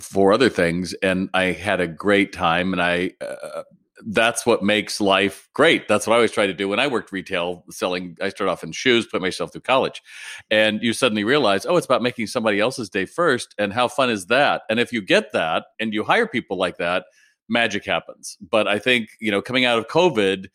four 0.00 0.32
other 0.32 0.48
things. 0.48 0.94
And 1.02 1.30
I 1.34 1.44
had 1.46 1.80
a 1.80 1.88
great 1.88 2.32
time. 2.32 2.72
And 2.72 2.80
I, 2.80 3.12
uh, 3.20 3.64
that's 4.06 4.46
what 4.46 4.62
makes 4.62 5.00
life 5.00 5.48
great. 5.52 5.88
That's 5.88 6.06
what 6.06 6.14
I 6.14 6.16
always 6.16 6.30
try 6.30 6.46
to 6.46 6.54
do. 6.54 6.68
When 6.68 6.78
I 6.78 6.86
worked 6.86 7.10
retail 7.10 7.64
selling, 7.70 8.16
I 8.20 8.28
started 8.28 8.52
off 8.52 8.62
in 8.62 8.72
shoes, 8.72 9.06
put 9.06 9.20
myself 9.20 9.52
through 9.52 9.62
college. 9.62 10.00
And 10.48 10.80
you 10.80 10.92
suddenly 10.92 11.24
realize, 11.24 11.66
oh, 11.66 11.76
it's 11.76 11.86
about 11.86 12.02
making 12.02 12.28
somebody 12.28 12.60
else's 12.60 12.88
day 12.88 13.04
first. 13.04 13.54
And 13.58 13.72
how 13.72 13.88
fun 13.88 14.10
is 14.10 14.26
that? 14.26 14.62
And 14.70 14.78
if 14.78 14.92
you 14.92 15.02
get 15.02 15.32
that 15.32 15.64
and 15.80 15.92
you 15.92 16.04
hire 16.04 16.26
people 16.26 16.56
like 16.56 16.78
that, 16.78 17.06
magic 17.50 17.84
happens. 17.84 18.38
But 18.40 18.66
I 18.66 18.78
think, 18.78 19.10
you 19.20 19.30
know, 19.30 19.42
coming 19.42 19.64
out 19.64 19.78
of 19.78 19.88
COVID, 19.88 20.46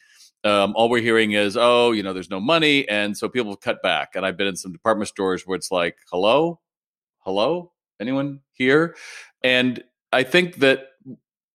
um, 0.43 0.73
all 0.75 0.89
we're 0.89 1.01
hearing 1.01 1.33
is, 1.33 1.57
oh, 1.57 1.91
you 1.91 2.03
know, 2.03 2.13
there's 2.13 2.29
no 2.29 2.39
money. 2.39 2.87
And 2.87 3.17
so 3.17 3.27
people 3.27 3.55
cut 3.55 3.81
back. 3.81 4.15
And 4.15 4.25
I've 4.25 4.37
been 4.37 4.47
in 4.47 4.55
some 4.55 4.71
department 4.71 5.09
stores 5.09 5.45
where 5.45 5.55
it's 5.55 5.71
like, 5.71 5.97
hello, 6.11 6.59
hello, 7.19 7.71
anyone 7.99 8.41
here? 8.53 8.95
And 9.43 9.83
I 10.13 10.23
think 10.23 10.57
that 10.57 10.87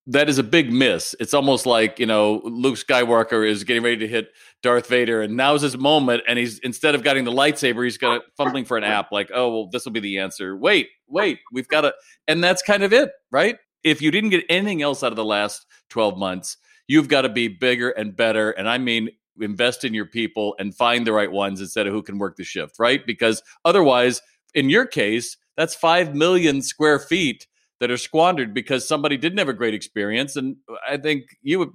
that 0.06 0.28
is 0.28 0.38
a 0.38 0.42
big 0.42 0.72
miss. 0.72 1.14
It's 1.20 1.34
almost 1.34 1.66
like, 1.66 2.00
you 2.00 2.06
know, 2.06 2.40
Luke 2.42 2.76
Skywalker 2.76 3.48
is 3.48 3.62
getting 3.62 3.82
ready 3.82 3.98
to 3.98 4.08
hit 4.08 4.30
Darth 4.60 4.88
Vader 4.88 5.22
and 5.22 5.36
now's 5.36 5.62
his 5.62 5.78
moment. 5.78 6.22
And 6.26 6.36
he's 6.36 6.58
instead 6.60 6.96
of 6.96 7.04
getting 7.04 7.24
the 7.24 7.30
lightsaber, 7.30 7.84
he's 7.84 7.98
got 7.98 8.22
fumbling 8.36 8.64
for 8.64 8.76
an 8.76 8.82
app 8.82 9.12
like, 9.12 9.30
oh, 9.32 9.48
well, 9.50 9.68
this 9.70 9.84
will 9.84 9.92
be 9.92 10.00
the 10.00 10.18
answer. 10.18 10.56
Wait, 10.56 10.88
wait, 11.06 11.38
we've 11.52 11.68
got 11.68 11.82
to, 11.82 11.94
and 12.26 12.42
that's 12.42 12.60
kind 12.60 12.82
of 12.82 12.92
it, 12.92 13.10
right? 13.30 13.56
If 13.84 14.02
you 14.02 14.10
didn't 14.10 14.30
get 14.30 14.44
anything 14.48 14.82
else 14.82 15.02
out 15.02 15.12
of 15.12 15.16
the 15.16 15.24
last 15.24 15.66
12 15.90 16.18
months, 16.18 16.56
you've 16.86 17.08
got 17.08 17.22
to 17.22 17.28
be 17.28 17.48
bigger 17.48 17.90
and 17.90 18.16
better. 18.16 18.50
And 18.50 18.68
I 18.68 18.78
mean, 18.78 19.10
invest 19.40 19.84
in 19.84 19.94
your 19.94 20.06
people 20.06 20.54
and 20.58 20.74
find 20.74 21.06
the 21.06 21.12
right 21.12 21.30
ones 21.30 21.60
instead 21.60 21.86
of 21.86 21.92
who 21.92 22.02
can 22.02 22.18
work 22.18 22.36
the 22.36 22.44
shift, 22.44 22.78
right? 22.78 23.04
Because 23.06 23.42
otherwise, 23.64 24.20
in 24.54 24.68
your 24.68 24.86
case, 24.86 25.36
that's 25.56 25.74
5 25.74 26.14
million 26.14 26.62
square 26.62 26.98
feet 26.98 27.46
that 27.80 27.90
are 27.90 27.96
squandered 27.96 28.52
because 28.52 28.86
somebody 28.86 29.16
didn't 29.16 29.38
have 29.38 29.48
a 29.48 29.54
great 29.54 29.74
experience. 29.74 30.36
And 30.36 30.56
I 30.88 30.96
think 30.96 31.36
you 31.42 31.58
would 31.58 31.70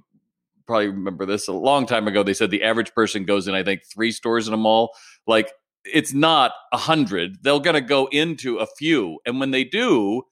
probably 0.66 0.88
remember 0.88 1.26
this 1.26 1.48
a 1.48 1.52
long 1.52 1.86
time 1.86 2.06
ago. 2.08 2.22
They 2.22 2.34
said 2.34 2.50
the 2.50 2.62
average 2.62 2.94
person 2.94 3.24
goes 3.24 3.48
in, 3.48 3.54
I 3.54 3.62
think, 3.62 3.82
three 3.84 4.12
stores 4.12 4.48
in 4.48 4.54
a 4.54 4.58
mall. 4.58 4.90
Like, 5.26 5.52
it's 5.84 6.12
not 6.12 6.52
a 6.72 6.76
hundred. 6.76 7.42
They're 7.42 7.58
going 7.60 7.74
to 7.74 7.80
go 7.80 8.06
into 8.06 8.58
a 8.58 8.66
few. 8.66 9.18
And 9.24 9.38
when 9.40 9.50
they 9.50 9.64
do, 9.64 10.22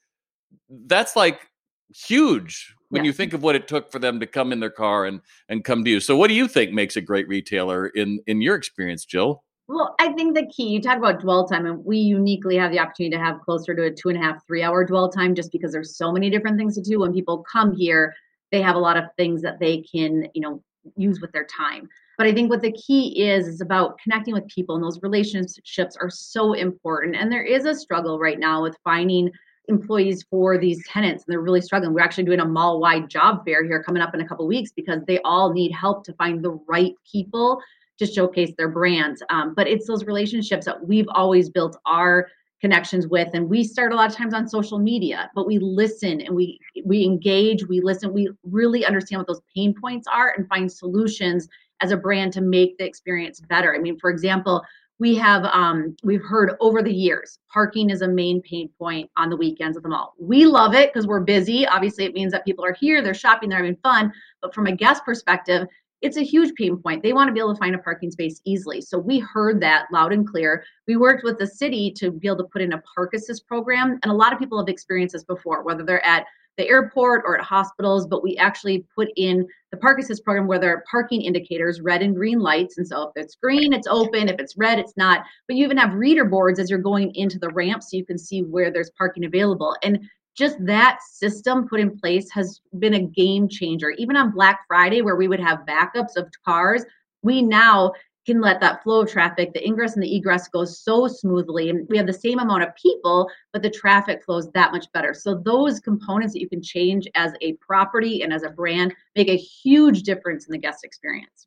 that's 0.68 1.16
like 1.16 1.48
huge 1.94 2.74
when 2.88 3.04
yeah. 3.04 3.08
you 3.08 3.12
think 3.12 3.32
of 3.32 3.42
what 3.42 3.54
it 3.54 3.68
took 3.68 3.90
for 3.90 3.98
them 3.98 4.20
to 4.20 4.26
come 4.26 4.52
in 4.52 4.60
their 4.60 4.70
car 4.70 5.06
and 5.06 5.20
and 5.48 5.64
come 5.64 5.84
to 5.84 5.90
you. 5.90 6.00
So 6.00 6.16
what 6.16 6.28
do 6.28 6.34
you 6.34 6.48
think 6.48 6.72
makes 6.72 6.96
a 6.96 7.00
great 7.00 7.28
retailer 7.28 7.88
in 7.88 8.20
in 8.26 8.40
your 8.40 8.56
experience, 8.56 9.04
Jill? 9.04 9.44
Well, 9.66 9.94
I 9.98 10.12
think 10.12 10.34
the 10.34 10.46
key, 10.46 10.68
you 10.68 10.82
talk 10.82 10.98
about 10.98 11.20
dwell 11.20 11.48
time, 11.48 11.64
and 11.64 11.82
we 11.82 11.96
uniquely 11.96 12.56
have 12.56 12.70
the 12.70 12.78
opportunity 12.78 13.16
to 13.16 13.22
have 13.22 13.40
closer 13.40 13.74
to 13.74 13.84
a 13.84 13.90
two 13.90 14.10
and 14.10 14.18
a 14.18 14.20
half, 14.20 14.46
three 14.46 14.62
hour 14.62 14.84
dwell 14.84 15.10
time 15.10 15.34
just 15.34 15.50
because 15.52 15.72
there's 15.72 15.96
so 15.96 16.12
many 16.12 16.28
different 16.28 16.58
things 16.58 16.74
to 16.74 16.82
do. 16.82 17.00
When 17.00 17.14
people 17.14 17.44
come 17.50 17.74
here, 17.74 18.14
they 18.52 18.60
have 18.60 18.76
a 18.76 18.80
lot 18.80 18.98
of 18.98 19.04
things 19.16 19.40
that 19.40 19.58
they 19.60 19.78
can, 19.80 20.28
you 20.34 20.42
know, 20.42 20.62
use 20.96 21.20
with 21.20 21.32
their 21.32 21.46
time. 21.46 21.88
But 22.18 22.26
I 22.26 22.34
think 22.34 22.50
what 22.50 22.60
the 22.60 22.72
key 22.72 23.24
is 23.26 23.48
is 23.48 23.60
about 23.62 23.98
connecting 23.98 24.34
with 24.34 24.46
people, 24.48 24.74
and 24.74 24.84
those 24.84 25.02
relationships 25.02 25.96
are 25.96 26.10
so 26.10 26.52
important. 26.52 27.16
And 27.16 27.32
there 27.32 27.42
is 27.42 27.64
a 27.64 27.74
struggle 27.74 28.18
right 28.18 28.38
now 28.38 28.62
with 28.62 28.76
finding 28.84 29.30
employees 29.68 30.24
for 30.30 30.58
these 30.58 30.86
tenants 30.86 31.24
and 31.24 31.32
they're 31.32 31.40
really 31.40 31.60
struggling. 31.60 31.92
We're 31.92 32.02
actually 32.02 32.24
doing 32.24 32.40
a 32.40 32.46
mall 32.46 32.80
wide 32.80 33.08
job 33.08 33.44
fair 33.44 33.64
here 33.64 33.82
coming 33.82 34.02
up 34.02 34.14
in 34.14 34.20
a 34.20 34.28
couple 34.28 34.46
weeks 34.46 34.72
because 34.72 35.00
they 35.06 35.20
all 35.24 35.52
need 35.52 35.72
help 35.72 36.04
to 36.04 36.12
find 36.14 36.44
the 36.44 36.58
right 36.68 36.94
people 37.10 37.60
to 37.98 38.06
showcase 38.06 38.52
their 38.58 38.68
brands. 38.68 39.22
Um, 39.30 39.54
but 39.54 39.66
it's 39.68 39.86
those 39.86 40.04
relationships 40.04 40.66
that 40.66 40.86
we've 40.86 41.08
always 41.14 41.48
built 41.48 41.76
our 41.86 42.28
connections 42.60 43.06
with 43.08 43.28
and 43.34 43.50
we 43.50 43.62
start 43.62 43.92
a 43.92 43.94
lot 43.94 44.08
of 44.08 44.16
times 44.16 44.32
on 44.32 44.48
social 44.48 44.78
media 44.78 45.30
but 45.34 45.46
we 45.46 45.58
listen 45.58 46.22
and 46.22 46.34
we 46.34 46.58
we 46.86 47.04
engage 47.04 47.66
we 47.68 47.78
listen 47.82 48.10
we 48.10 48.30
really 48.42 48.86
understand 48.86 49.20
what 49.20 49.26
those 49.26 49.42
pain 49.54 49.74
points 49.78 50.06
are 50.10 50.32
and 50.34 50.48
find 50.48 50.72
solutions 50.72 51.46
as 51.82 51.90
a 51.90 51.96
brand 51.96 52.32
to 52.32 52.40
make 52.40 52.78
the 52.78 52.84
experience 52.86 53.38
better 53.50 53.74
i 53.74 53.78
mean 53.78 53.98
for 53.98 54.08
example 54.08 54.62
we 54.98 55.14
have 55.16 55.44
um, 55.44 55.96
we've 56.02 56.22
heard 56.22 56.52
over 56.60 56.82
the 56.82 56.92
years 56.92 57.38
parking 57.52 57.90
is 57.90 58.02
a 58.02 58.08
main 58.08 58.40
pain 58.42 58.68
point 58.78 59.10
on 59.16 59.28
the 59.28 59.36
weekends 59.36 59.76
at 59.76 59.82
the 59.82 59.88
mall 59.88 60.14
we 60.18 60.46
love 60.46 60.74
it 60.74 60.92
because 60.92 61.06
we're 61.06 61.20
busy 61.20 61.66
obviously 61.66 62.04
it 62.04 62.14
means 62.14 62.32
that 62.32 62.44
people 62.44 62.64
are 62.64 62.74
here 62.74 63.02
they're 63.02 63.14
shopping 63.14 63.48
they're 63.48 63.58
having 63.58 63.76
fun 63.82 64.12
but 64.40 64.54
from 64.54 64.66
a 64.66 64.72
guest 64.72 65.04
perspective 65.04 65.66
it's 66.04 66.18
a 66.18 66.22
huge 66.22 66.54
pain 66.54 66.76
point. 66.76 67.02
They 67.02 67.14
want 67.14 67.28
to 67.28 67.32
be 67.32 67.40
able 67.40 67.54
to 67.54 67.58
find 67.58 67.74
a 67.74 67.78
parking 67.78 68.10
space 68.10 68.38
easily. 68.44 68.82
So 68.82 68.98
we 68.98 69.20
heard 69.20 69.58
that 69.62 69.86
loud 69.90 70.12
and 70.12 70.28
clear. 70.28 70.62
We 70.86 70.98
worked 70.98 71.24
with 71.24 71.38
the 71.38 71.46
city 71.46 71.90
to 71.92 72.10
be 72.10 72.28
able 72.28 72.36
to 72.38 72.44
put 72.52 72.60
in 72.60 72.74
a 72.74 72.82
park 72.94 73.14
assist 73.14 73.46
program. 73.46 73.98
And 74.02 74.12
a 74.12 74.14
lot 74.14 74.30
of 74.30 74.38
people 74.38 74.58
have 74.58 74.68
experienced 74.68 75.14
this 75.14 75.24
before, 75.24 75.62
whether 75.62 75.82
they're 75.82 76.04
at 76.04 76.26
the 76.56 76.68
airport 76.68 77.22
or 77.26 77.38
at 77.38 77.44
hospitals, 77.44 78.06
but 78.06 78.22
we 78.22 78.36
actually 78.36 78.86
put 78.94 79.08
in 79.16 79.46
the 79.70 79.76
park 79.76 79.98
assist 79.98 80.24
program 80.24 80.46
where 80.46 80.58
there 80.58 80.74
are 80.74 80.84
parking 80.90 81.22
indicators, 81.22 81.80
red 81.80 82.02
and 82.02 82.14
green 82.14 82.38
lights. 82.38 82.78
And 82.78 82.86
so 82.86 83.08
if 83.08 83.12
it's 83.16 83.34
green, 83.34 83.72
it's 83.72 83.88
open. 83.88 84.28
If 84.28 84.38
it's 84.38 84.56
red, 84.56 84.78
it's 84.78 84.96
not. 84.96 85.24
But 85.48 85.56
you 85.56 85.64
even 85.64 85.76
have 85.78 85.94
reader 85.94 86.24
boards 86.24 86.58
as 86.58 86.70
you're 86.70 86.78
going 86.78 87.14
into 87.14 87.38
the 87.38 87.50
ramp 87.50 87.82
so 87.82 87.96
you 87.96 88.06
can 88.06 88.18
see 88.18 88.42
where 88.42 88.70
there's 88.70 88.90
parking 88.96 89.24
available. 89.24 89.76
And 89.82 89.98
just 90.36 90.56
that 90.66 90.98
system 91.02 91.68
put 91.68 91.80
in 91.80 91.96
place 91.96 92.30
has 92.32 92.60
been 92.78 92.94
a 92.94 93.00
game 93.00 93.48
changer. 93.48 93.90
Even 93.90 94.16
on 94.16 94.32
Black 94.32 94.60
Friday, 94.66 95.02
where 95.02 95.16
we 95.16 95.28
would 95.28 95.40
have 95.40 95.66
backups 95.66 96.16
of 96.16 96.28
cars, 96.44 96.84
we 97.22 97.40
now 97.40 97.92
can 98.24 98.40
let 98.40 98.60
that 98.60 98.82
flow 98.82 99.02
of 99.02 99.10
traffic, 99.10 99.52
the 99.52 99.64
ingress 99.64 99.94
and 99.94 100.02
the 100.02 100.16
egress 100.16 100.48
go 100.48 100.64
so 100.64 101.06
smoothly. 101.06 101.70
And 101.70 101.86
we 101.88 101.96
have 101.96 102.06
the 102.06 102.12
same 102.12 102.38
amount 102.38 102.62
of 102.62 102.74
people, 102.76 103.30
but 103.52 103.62
the 103.62 103.70
traffic 103.70 104.24
flows 104.24 104.50
that 104.52 104.72
much 104.72 104.90
better. 104.92 105.14
So 105.14 105.34
those 105.34 105.80
components 105.80 106.32
that 106.34 106.40
you 106.40 106.48
can 106.48 106.62
change 106.62 107.08
as 107.14 107.32
a 107.40 107.54
property 107.54 108.22
and 108.22 108.32
as 108.32 108.42
a 108.42 108.50
brand 108.50 108.94
make 109.14 109.28
a 109.28 109.36
huge 109.36 110.02
difference 110.02 110.46
in 110.46 110.52
the 110.52 110.58
guest 110.58 110.84
experience. 110.84 111.46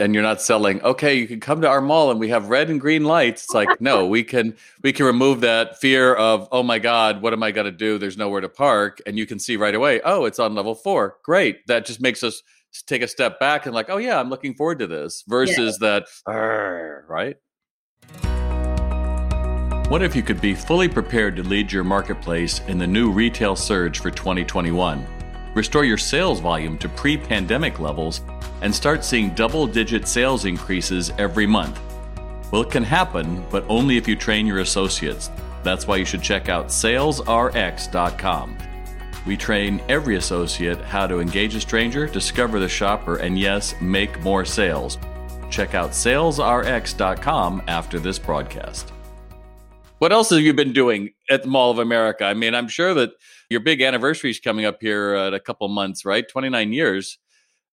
And 0.00 0.14
you're 0.14 0.22
not 0.22 0.40
selling 0.40 0.80
okay 0.82 1.14
you 1.14 1.26
can 1.26 1.40
come 1.40 1.60
to 1.62 1.68
our 1.68 1.80
mall 1.80 2.12
and 2.12 2.20
we 2.20 2.28
have 2.28 2.50
red 2.50 2.70
and 2.70 2.80
green 2.80 3.02
lights. 3.02 3.42
It's 3.42 3.54
like 3.54 3.80
no 3.80 4.06
we 4.06 4.22
can 4.22 4.56
we 4.82 4.92
can 4.92 5.06
remove 5.06 5.40
that 5.40 5.80
fear 5.80 6.14
of 6.14 6.48
oh 6.52 6.62
my 6.62 6.78
god 6.78 7.20
what 7.20 7.32
am 7.32 7.42
i 7.42 7.50
to 7.50 7.72
do? 7.72 7.98
There's 7.98 8.16
nowhere 8.16 8.40
to 8.40 8.48
park. 8.48 9.00
And 9.06 9.18
you 9.18 9.26
can 9.26 9.40
see 9.40 9.56
right 9.56 9.74
away 9.74 10.00
oh 10.04 10.24
it's 10.24 10.38
on 10.38 10.54
level 10.54 10.76
four. 10.76 11.16
Great. 11.24 11.66
That 11.66 11.84
just 11.84 12.00
makes 12.00 12.22
us 12.22 12.44
take 12.86 13.02
a 13.02 13.08
step 13.08 13.40
back 13.40 13.66
and 13.66 13.74
like 13.74 13.90
oh 13.90 13.96
yeah 13.96 14.18
i'm 14.18 14.30
looking 14.30 14.54
forward 14.54 14.78
to 14.78 14.86
this 14.86 15.24
versus 15.26 15.78
yeah. 15.80 16.00
that 16.00 17.04
right 17.08 17.36
what 19.90 20.02
if 20.02 20.14
you 20.14 20.22
could 20.22 20.40
be 20.40 20.54
fully 20.54 20.88
prepared 20.88 21.34
to 21.34 21.42
lead 21.42 21.72
your 21.72 21.84
marketplace 21.84 22.60
in 22.68 22.78
the 22.78 22.86
new 22.86 23.10
retail 23.10 23.56
surge 23.56 24.00
for 24.00 24.10
2021 24.10 25.06
restore 25.54 25.84
your 25.84 25.98
sales 25.98 26.40
volume 26.40 26.78
to 26.78 26.88
pre-pandemic 26.90 27.80
levels 27.80 28.20
and 28.62 28.74
start 28.74 29.04
seeing 29.04 29.30
double 29.30 29.66
digit 29.66 30.06
sales 30.06 30.44
increases 30.44 31.12
every 31.18 31.46
month. 31.46 31.80
Well, 32.50 32.62
it 32.62 32.70
can 32.70 32.82
happen, 32.82 33.44
but 33.50 33.64
only 33.68 33.96
if 33.96 34.08
you 34.08 34.16
train 34.16 34.46
your 34.46 34.60
associates. 34.60 35.30
That's 35.62 35.86
why 35.86 35.96
you 35.96 36.04
should 36.04 36.22
check 36.22 36.48
out 36.48 36.68
salesrx.com. 36.68 38.58
We 39.28 39.36
train 39.36 39.82
every 39.90 40.16
associate 40.16 40.80
how 40.80 41.06
to 41.06 41.20
engage 41.20 41.54
a 41.54 41.60
stranger, 41.60 42.06
discover 42.06 42.58
the 42.58 42.68
shopper, 42.68 43.16
and 43.16 43.38
yes, 43.38 43.74
make 43.78 44.18
more 44.22 44.46
sales. 44.46 44.96
Check 45.50 45.74
out 45.74 45.90
salesrx.com 45.90 47.62
after 47.68 47.98
this 47.98 48.18
broadcast. 48.18 48.90
What 49.98 50.12
else 50.12 50.30
have 50.30 50.40
you 50.40 50.54
been 50.54 50.72
doing 50.72 51.10
at 51.28 51.42
the 51.42 51.48
Mall 51.48 51.70
of 51.70 51.78
America? 51.78 52.24
I 52.24 52.32
mean, 52.32 52.54
I'm 52.54 52.68
sure 52.68 52.94
that 52.94 53.10
your 53.50 53.60
big 53.60 53.82
anniversary 53.82 54.30
is 54.30 54.40
coming 54.40 54.64
up 54.64 54.78
here 54.80 55.14
in 55.14 55.34
a 55.34 55.40
couple 55.40 55.68
months, 55.68 56.06
right? 56.06 56.26
29 56.26 56.72
years 56.72 57.18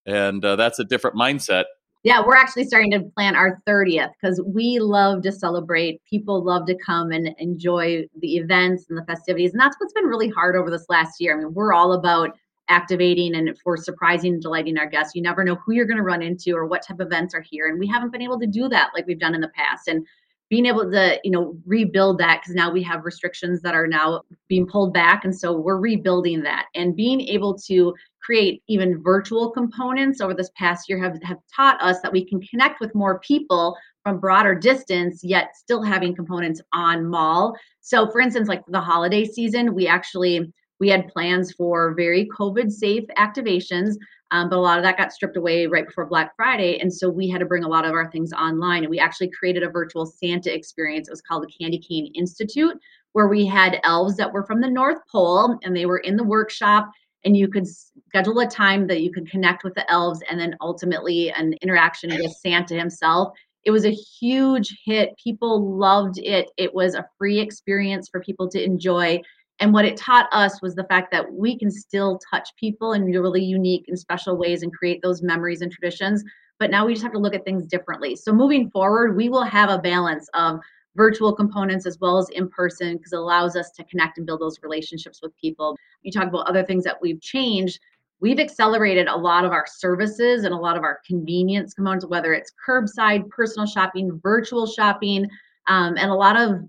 and 0.06 0.44
uh, 0.44 0.56
that's 0.56 0.80
a 0.80 0.84
different 0.84 1.18
mindset 1.18 1.66
yeah 2.06 2.24
we're 2.26 2.36
actually 2.36 2.64
starting 2.64 2.92
to 2.92 3.02
plan 3.02 3.36
our 3.36 3.62
30th 3.68 4.12
because 4.22 4.42
we 4.46 4.80
love 4.80 5.22
to 5.24 5.32
celebrate. 5.32 6.02
People 6.06 6.42
love 6.42 6.66
to 6.68 6.78
come 6.86 7.12
and 7.12 7.36
enjoy 7.40 8.06
the 8.22 8.38
events 8.38 8.86
and 8.90 8.98
the 8.98 9.04
festivities 9.06 9.52
and 9.52 9.60
that's 9.60 9.76
what's 9.80 9.92
been 9.92 10.06
really 10.06 10.30
hard 10.30 10.56
over 10.56 10.70
this 10.70 10.86
last 10.88 11.20
year. 11.20 11.36
I 11.36 11.40
mean 11.40 11.54
we're 11.54 11.74
all 11.74 11.94
about 11.94 12.38
activating 12.70 13.36
and 13.36 13.58
for 13.64 13.76
surprising 13.76 14.34
and 14.34 14.42
delighting 14.42 14.78
our 14.78 14.88
guests. 14.88 15.16
You 15.16 15.22
never 15.22 15.44
know 15.44 15.56
who 15.56 15.74
you're 15.74 15.86
going 15.86 15.98
to 15.98 16.04
run 16.04 16.22
into 16.22 16.56
or 16.56 16.66
what 16.66 16.84
type 16.84 17.00
of 17.00 17.08
events 17.08 17.34
are 17.36 17.44
here 17.50 17.68
and 17.68 17.80
we 17.80 17.88
haven't 17.88 18.12
been 18.12 18.22
able 18.22 18.40
to 18.40 18.48
do 18.48 18.70
that 18.70 18.92
like 18.94 19.08
we've 19.08 19.20
done 19.20 19.36
in 19.36 19.42
the 19.42 19.50
past. 19.50 19.88
And 19.88 20.06
being 20.50 20.68
able 20.68 20.90
to 20.92 21.20
you 21.24 21.32
know 21.32 21.58
rebuild 21.66 22.20
that 22.20 22.42
because 22.42 22.54
now 22.54 22.72
we 22.72 22.84
have 22.84 23.04
restrictions 23.04 23.62
that 23.62 23.74
are 23.74 23.88
now 23.88 24.22
being 24.48 24.68
pulled 24.68 24.94
back 24.94 25.26
and 25.26 25.36
so 25.36 25.58
we're 25.58 25.80
rebuilding 25.80 26.44
that. 26.44 26.68
And 26.76 26.96
being 26.96 27.22
able 27.22 27.58
to 27.60 27.96
create 28.25 28.63
even 28.67 29.01
virtual 29.03 29.51
components 29.51 30.22
over 30.22 30.34
this 30.34 30.50
past 30.58 30.89
year 30.89 31.01
have, 31.01 31.22
have 31.24 31.38
taught 31.53 31.82
us 31.82 32.01
that 32.01 32.12
we 32.12 32.25
can 32.25 32.41
connect 32.41 32.79
with 32.79 32.96
more 32.96 33.20
people 33.20 33.75
from 34.03 34.20
broader 34.20 34.55
distance 34.55 35.22
yet 35.24 35.55
still 35.55 35.82
having 35.82 36.15
components 36.15 36.62
on 36.74 37.05
mall 37.05 37.55
so 37.82 38.10
for 38.12 38.20
instance 38.20 38.48
like 38.48 38.63
the 38.67 38.82
holiday 38.82 39.25
season 39.25 39.74
we 39.74 39.88
actually 39.88 40.51
we 40.79 40.89
had 40.89 41.08
plans 41.08 41.51
for 41.53 41.94
very 41.94 42.27
covid 42.38 42.72
safe 42.72 43.05
activations 43.17 43.96
um, 44.32 44.50
but 44.50 44.58
a 44.58 44.60
lot 44.60 44.77
of 44.77 44.84
that 44.84 44.98
got 44.98 45.13
stripped 45.13 45.38
away 45.38 45.67
right 45.67 45.86
before 45.86 46.05
Black 46.08 46.36
Friday. 46.36 46.79
And 46.79 46.91
so 46.91 47.10
we 47.10 47.29
had 47.29 47.39
to 47.39 47.46
bring 47.46 47.63
a 47.63 47.70
lot 47.70 47.86
of 47.86 47.94
our 47.94 48.10
things 48.12 48.34
online. 48.34 48.84
And 48.84 48.89
we 48.89 49.00
actually 49.00 49.29
created 49.29 49.63
a 49.63 49.70
virtual 49.70 50.05
Santa 50.05 50.53
experience. 50.53 51.08
It 51.08 51.12
was 51.12 51.22
called 51.22 51.44
the 51.44 51.53
Candy 51.63 51.77
Cane 51.77 52.12
Institute, 52.15 52.77
where 53.13 53.27
we 53.27 53.46
had 53.46 53.79
elves 53.84 54.17
that 54.17 54.34
were 54.34 54.44
from 54.44 54.62
the 54.62 54.70
North 54.70 54.98
Pole 55.10 55.58
and 55.63 55.75
they 55.75 55.86
were 55.86 56.00
in 56.00 56.17
the 56.17 56.24
workshop. 56.24 56.91
And 57.25 57.36
you 57.36 57.48
could 57.48 57.67
schedule 57.67 58.39
a 58.39 58.48
time 58.48 58.88
that 58.88 59.01
you 59.01 59.12
could 59.12 59.29
connect 59.29 59.63
with 59.63 59.74
the 59.74 59.89
elves 59.91 60.22
and 60.29 60.39
then 60.39 60.55
ultimately 60.62 61.32
an 61.32 61.53
interaction 61.62 62.12
with 62.12 62.32
Santa 62.32 62.75
himself. 62.75 63.34
It 63.63 63.72
was 63.72 63.84
a 63.84 63.91
huge 63.91 64.77
hit. 64.86 65.17
People 65.22 65.75
loved 65.75 66.20
it. 66.20 66.51
It 66.55 66.74
was 66.74 66.94
a 66.94 67.08
free 67.17 67.39
experience 67.39 68.08
for 68.08 68.22
people 68.22 68.48
to 68.50 68.63
enjoy. 68.63 69.20
And 69.60 69.74
what 69.74 69.86
it 69.86 69.98
taught 69.98 70.27
us 70.32 70.62
was 70.62 70.75
the 70.75 70.84
fact 70.84 71.12
that 71.12 71.32
we 71.34 71.58
can 71.58 71.72
still 71.72 72.20
touch 72.29 72.50
people 72.60 72.94
in 72.94 73.05
really 73.05 73.44
unique 73.44 73.86
and 73.88 73.98
special 73.98 74.38
ways 74.38 74.62
and 74.62 74.74
create 74.74 75.01
those 75.01 75.24
memories 75.24 75.62
and 75.62 75.72
traditions. 75.72 76.24
But 76.60 76.72
now 76.72 76.86
we 76.86 76.94
just 76.94 77.03
have 77.03 77.13
to 77.13 77.20
look 77.20 77.34
at 77.34 77.44
things 77.44 77.65
differently. 77.65 78.15
So 78.15 78.32
moving 78.32 78.70
forward, 78.70 79.15
we 79.15 79.29
will 79.29 79.44
have 79.44 79.70
a 79.70 79.79
balance 79.79 80.29
of 80.34 80.60
virtual 80.96 81.34
components 81.34 81.86
as 81.86 82.00
well 82.00 82.18
as 82.18 82.30
in 82.30 82.50
person 82.50 82.98
because 82.98 83.14
it 83.14 83.20
allows 83.20 83.56
us 83.56 83.72
to 83.72 83.84
connect 83.86 84.18
and 84.18 84.25
build 84.25 84.42
those 84.42 84.62
relationships 84.64 85.20
with 85.22 85.36
people. 85.38 85.78
You 86.02 86.12
talk 86.12 86.28
about 86.28 86.48
other 86.48 86.64
things 86.64 86.84
that 86.86 87.02
we've 87.02 87.22
changed. 87.22 87.80
We've 88.22 88.40
accelerated 88.40 89.08
a 89.08 89.16
lot 89.16 89.46
of 89.46 89.52
our 89.52 89.66
services 89.68 90.46
and 90.46 90.54
a 90.54 90.58
lot 90.58 90.78
of 90.78 90.84
our 90.84 91.02
convenience 91.06 91.74
components, 91.74 92.06
whether 92.06 92.34
it's 92.34 92.54
curbside, 92.66 93.30
personal 93.30 93.68
shopping, 93.68 94.20
virtual 94.24 94.66
shopping, 94.66 95.28
um, 95.68 95.98
and 95.98 96.10
a 96.10 96.16
lot 96.16 96.38
of 96.38 96.62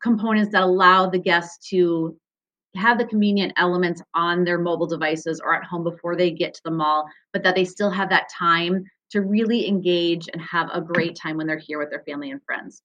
components 0.00 0.52
that 0.52 0.62
allow 0.62 1.08
the 1.08 1.18
guests 1.18 1.68
to 1.70 2.16
have 2.76 2.98
the 2.98 3.06
convenient 3.06 3.52
elements 3.56 4.02
on 4.14 4.44
their 4.44 4.58
mobile 4.58 4.86
devices 4.86 5.40
or 5.42 5.54
at 5.54 5.64
home 5.64 5.82
before 5.82 6.16
they 6.16 6.30
get 6.30 6.54
to 6.54 6.60
the 6.64 6.70
mall, 6.70 7.06
but 7.32 7.42
that 7.42 7.54
they 7.54 7.64
still 7.64 7.90
have 7.90 8.08
that 8.10 8.28
time 8.28 8.84
to 9.10 9.22
really 9.22 9.68
engage 9.68 10.28
and 10.32 10.42
have 10.42 10.68
a 10.72 10.80
great 10.80 11.16
time 11.16 11.36
when 11.36 11.46
they're 11.46 11.58
here 11.58 11.78
with 11.78 11.90
their 11.90 12.02
family 12.04 12.30
and 12.30 12.42
friends. 12.44 12.82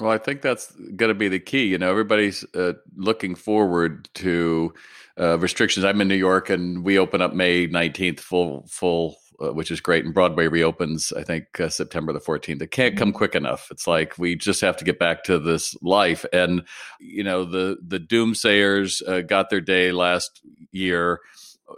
Well, 0.00 0.10
I 0.10 0.18
think 0.18 0.42
that's 0.42 0.72
going 0.72 1.10
to 1.10 1.14
be 1.14 1.28
the 1.28 1.38
key. 1.38 1.66
You 1.66 1.78
know, 1.78 1.90
everybody's 1.90 2.44
uh, 2.54 2.72
looking 2.96 3.34
forward 3.36 4.08
to 4.14 4.74
uh, 5.18 5.38
restrictions. 5.38 5.84
I'm 5.84 6.00
in 6.00 6.08
New 6.08 6.16
York, 6.16 6.50
and 6.50 6.84
we 6.84 6.98
open 6.98 7.22
up 7.22 7.32
May 7.32 7.68
19th, 7.68 8.18
full 8.20 8.66
full 8.68 9.16
uh, 9.40 9.52
which 9.52 9.70
is 9.70 9.80
great. 9.80 10.04
And 10.04 10.14
Broadway 10.14 10.46
reopens, 10.46 11.12
I 11.12 11.22
think, 11.24 11.58
uh, 11.58 11.68
September 11.68 12.12
the 12.12 12.20
14th. 12.20 12.62
It 12.62 12.70
can't 12.70 12.96
come 12.96 13.08
mm-hmm. 13.08 13.16
quick 13.16 13.34
enough. 13.34 13.68
It's 13.70 13.86
like 13.86 14.16
we 14.18 14.36
just 14.36 14.60
have 14.60 14.76
to 14.78 14.84
get 14.84 14.98
back 14.98 15.24
to 15.24 15.38
this 15.38 15.76
life. 15.82 16.24
And 16.32 16.62
you 17.00 17.24
know, 17.24 17.44
the 17.44 17.78
the 17.84 18.00
doomsayers 18.00 19.06
uh, 19.08 19.22
got 19.22 19.50
their 19.50 19.60
day 19.60 19.92
last 19.92 20.40
year. 20.72 21.20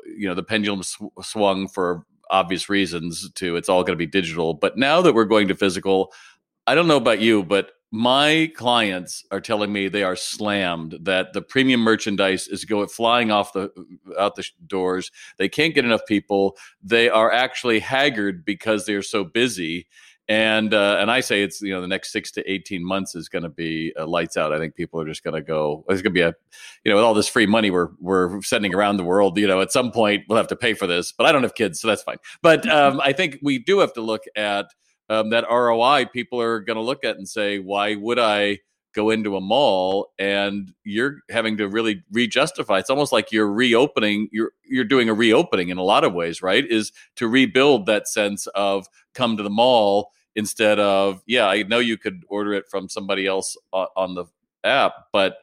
You 0.06 0.28
know, 0.28 0.34
the 0.34 0.42
pendulum 0.42 0.82
sw- 0.82 1.04
swung 1.22 1.68
for 1.68 2.04
obvious 2.30 2.68
reasons 2.68 3.30
to 3.34 3.56
it's 3.56 3.68
all 3.68 3.84
going 3.84 3.96
to 3.96 3.96
be 3.96 4.06
digital. 4.06 4.54
But 4.54 4.76
now 4.76 5.00
that 5.02 5.14
we're 5.14 5.24
going 5.24 5.48
to 5.48 5.54
physical, 5.54 6.12
I 6.66 6.74
don't 6.74 6.88
know 6.88 6.96
about 6.96 7.20
you, 7.20 7.44
but 7.44 7.72
my 7.96 8.52
clients 8.54 9.24
are 9.30 9.40
telling 9.40 9.72
me 9.72 9.88
they 9.88 10.02
are 10.02 10.16
slammed 10.16 10.98
that 11.00 11.32
the 11.32 11.40
premium 11.40 11.80
merchandise 11.80 12.46
is 12.46 12.66
going 12.66 12.88
flying 12.88 13.30
off 13.30 13.54
the 13.54 13.70
out 14.18 14.36
the 14.36 14.44
doors 14.66 15.10
they 15.38 15.48
can't 15.48 15.74
get 15.74 15.84
enough 15.84 16.04
people 16.06 16.56
they 16.82 17.08
are 17.08 17.32
actually 17.32 17.80
haggard 17.80 18.44
because 18.44 18.84
they're 18.84 19.02
so 19.02 19.24
busy 19.24 19.86
and 20.28 20.74
uh, 20.74 20.98
and 20.98 21.10
I 21.10 21.20
say 21.20 21.42
it's 21.42 21.62
you 21.62 21.72
know 21.72 21.80
the 21.80 21.86
next 21.86 22.10
six 22.10 22.32
to 22.32 22.50
eighteen 22.50 22.84
months 22.84 23.14
is 23.14 23.28
going 23.28 23.44
to 23.44 23.48
be 23.48 23.92
uh, 23.96 24.06
lights 24.06 24.36
out. 24.36 24.52
I 24.52 24.58
think 24.58 24.74
people 24.74 25.00
are 25.00 25.06
just 25.06 25.22
going 25.22 25.34
to 25.34 25.40
go. 25.40 25.84
There's 25.86 26.02
going 26.02 26.12
to 26.12 26.18
be 26.18 26.22
a 26.22 26.34
you 26.84 26.90
know 26.90 26.96
with 26.96 27.04
all 27.04 27.14
this 27.14 27.28
free 27.28 27.46
money 27.46 27.70
we're 27.70 27.90
we're 28.00 28.42
sending 28.42 28.74
around 28.74 28.96
the 28.96 29.04
world. 29.04 29.38
You 29.38 29.46
know 29.46 29.60
at 29.60 29.70
some 29.70 29.92
point 29.92 30.24
we'll 30.28 30.36
have 30.36 30.48
to 30.48 30.56
pay 30.56 30.74
for 30.74 30.88
this, 30.88 31.12
but 31.12 31.26
I 31.26 31.32
don't 31.32 31.44
have 31.44 31.54
kids, 31.54 31.80
so 31.80 31.86
that's 31.86 32.02
fine. 32.02 32.16
But 32.42 32.68
um, 32.78 33.00
I 33.00 33.12
think 33.12 33.38
we 33.40 33.60
do 33.60 33.78
have 33.78 33.92
to 33.92 34.00
look 34.00 34.24
at 34.34 34.66
um, 35.08 35.30
that 35.30 35.44
ROI, 35.50 36.06
people 36.12 36.40
are 36.40 36.60
going 36.60 36.76
to 36.76 36.82
look 36.82 37.04
at 37.04 37.16
and 37.16 37.28
say, 37.28 37.58
why 37.58 37.94
would 37.94 38.18
I 38.18 38.60
go 38.94 39.10
into 39.10 39.36
a 39.36 39.40
mall? 39.40 40.12
And 40.18 40.72
you're 40.84 41.20
having 41.30 41.56
to 41.58 41.68
really 41.68 42.02
re-justify. 42.10 42.78
It's 42.78 42.90
almost 42.90 43.12
like 43.12 43.30
you're 43.30 43.50
reopening. 43.50 44.28
You're 44.32 44.52
you're 44.64 44.84
doing 44.84 45.08
a 45.08 45.14
reopening 45.14 45.68
in 45.68 45.78
a 45.78 45.82
lot 45.82 46.04
of 46.04 46.14
ways, 46.14 46.42
right? 46.42 46.64
Is 46.68 46.92
to 47.16 47.28
rebuild 47.28 47.86
that 47.86 48.08
sense 48.08 48.46
of 48.48 48.86
come 49.14 49.36
to 49.36 49.42
the 49.42 49.50
mall 49.50 50.10
instead 50.34 50.78
of 50.78 51.22
yeah, 51.26 51.46
I 51.46 51.62
know 51.62 51.78
you 51.78 51.96
could 51.96 52.24
order 52.28 52.52
it 52.54 52.64
from 52.68 52.88
somebody 52.88 53.26
else 53.26 53.56
on 53.72 54.14
the 54.14 54.24
app, 54.64 54.92
but 55.12 55.38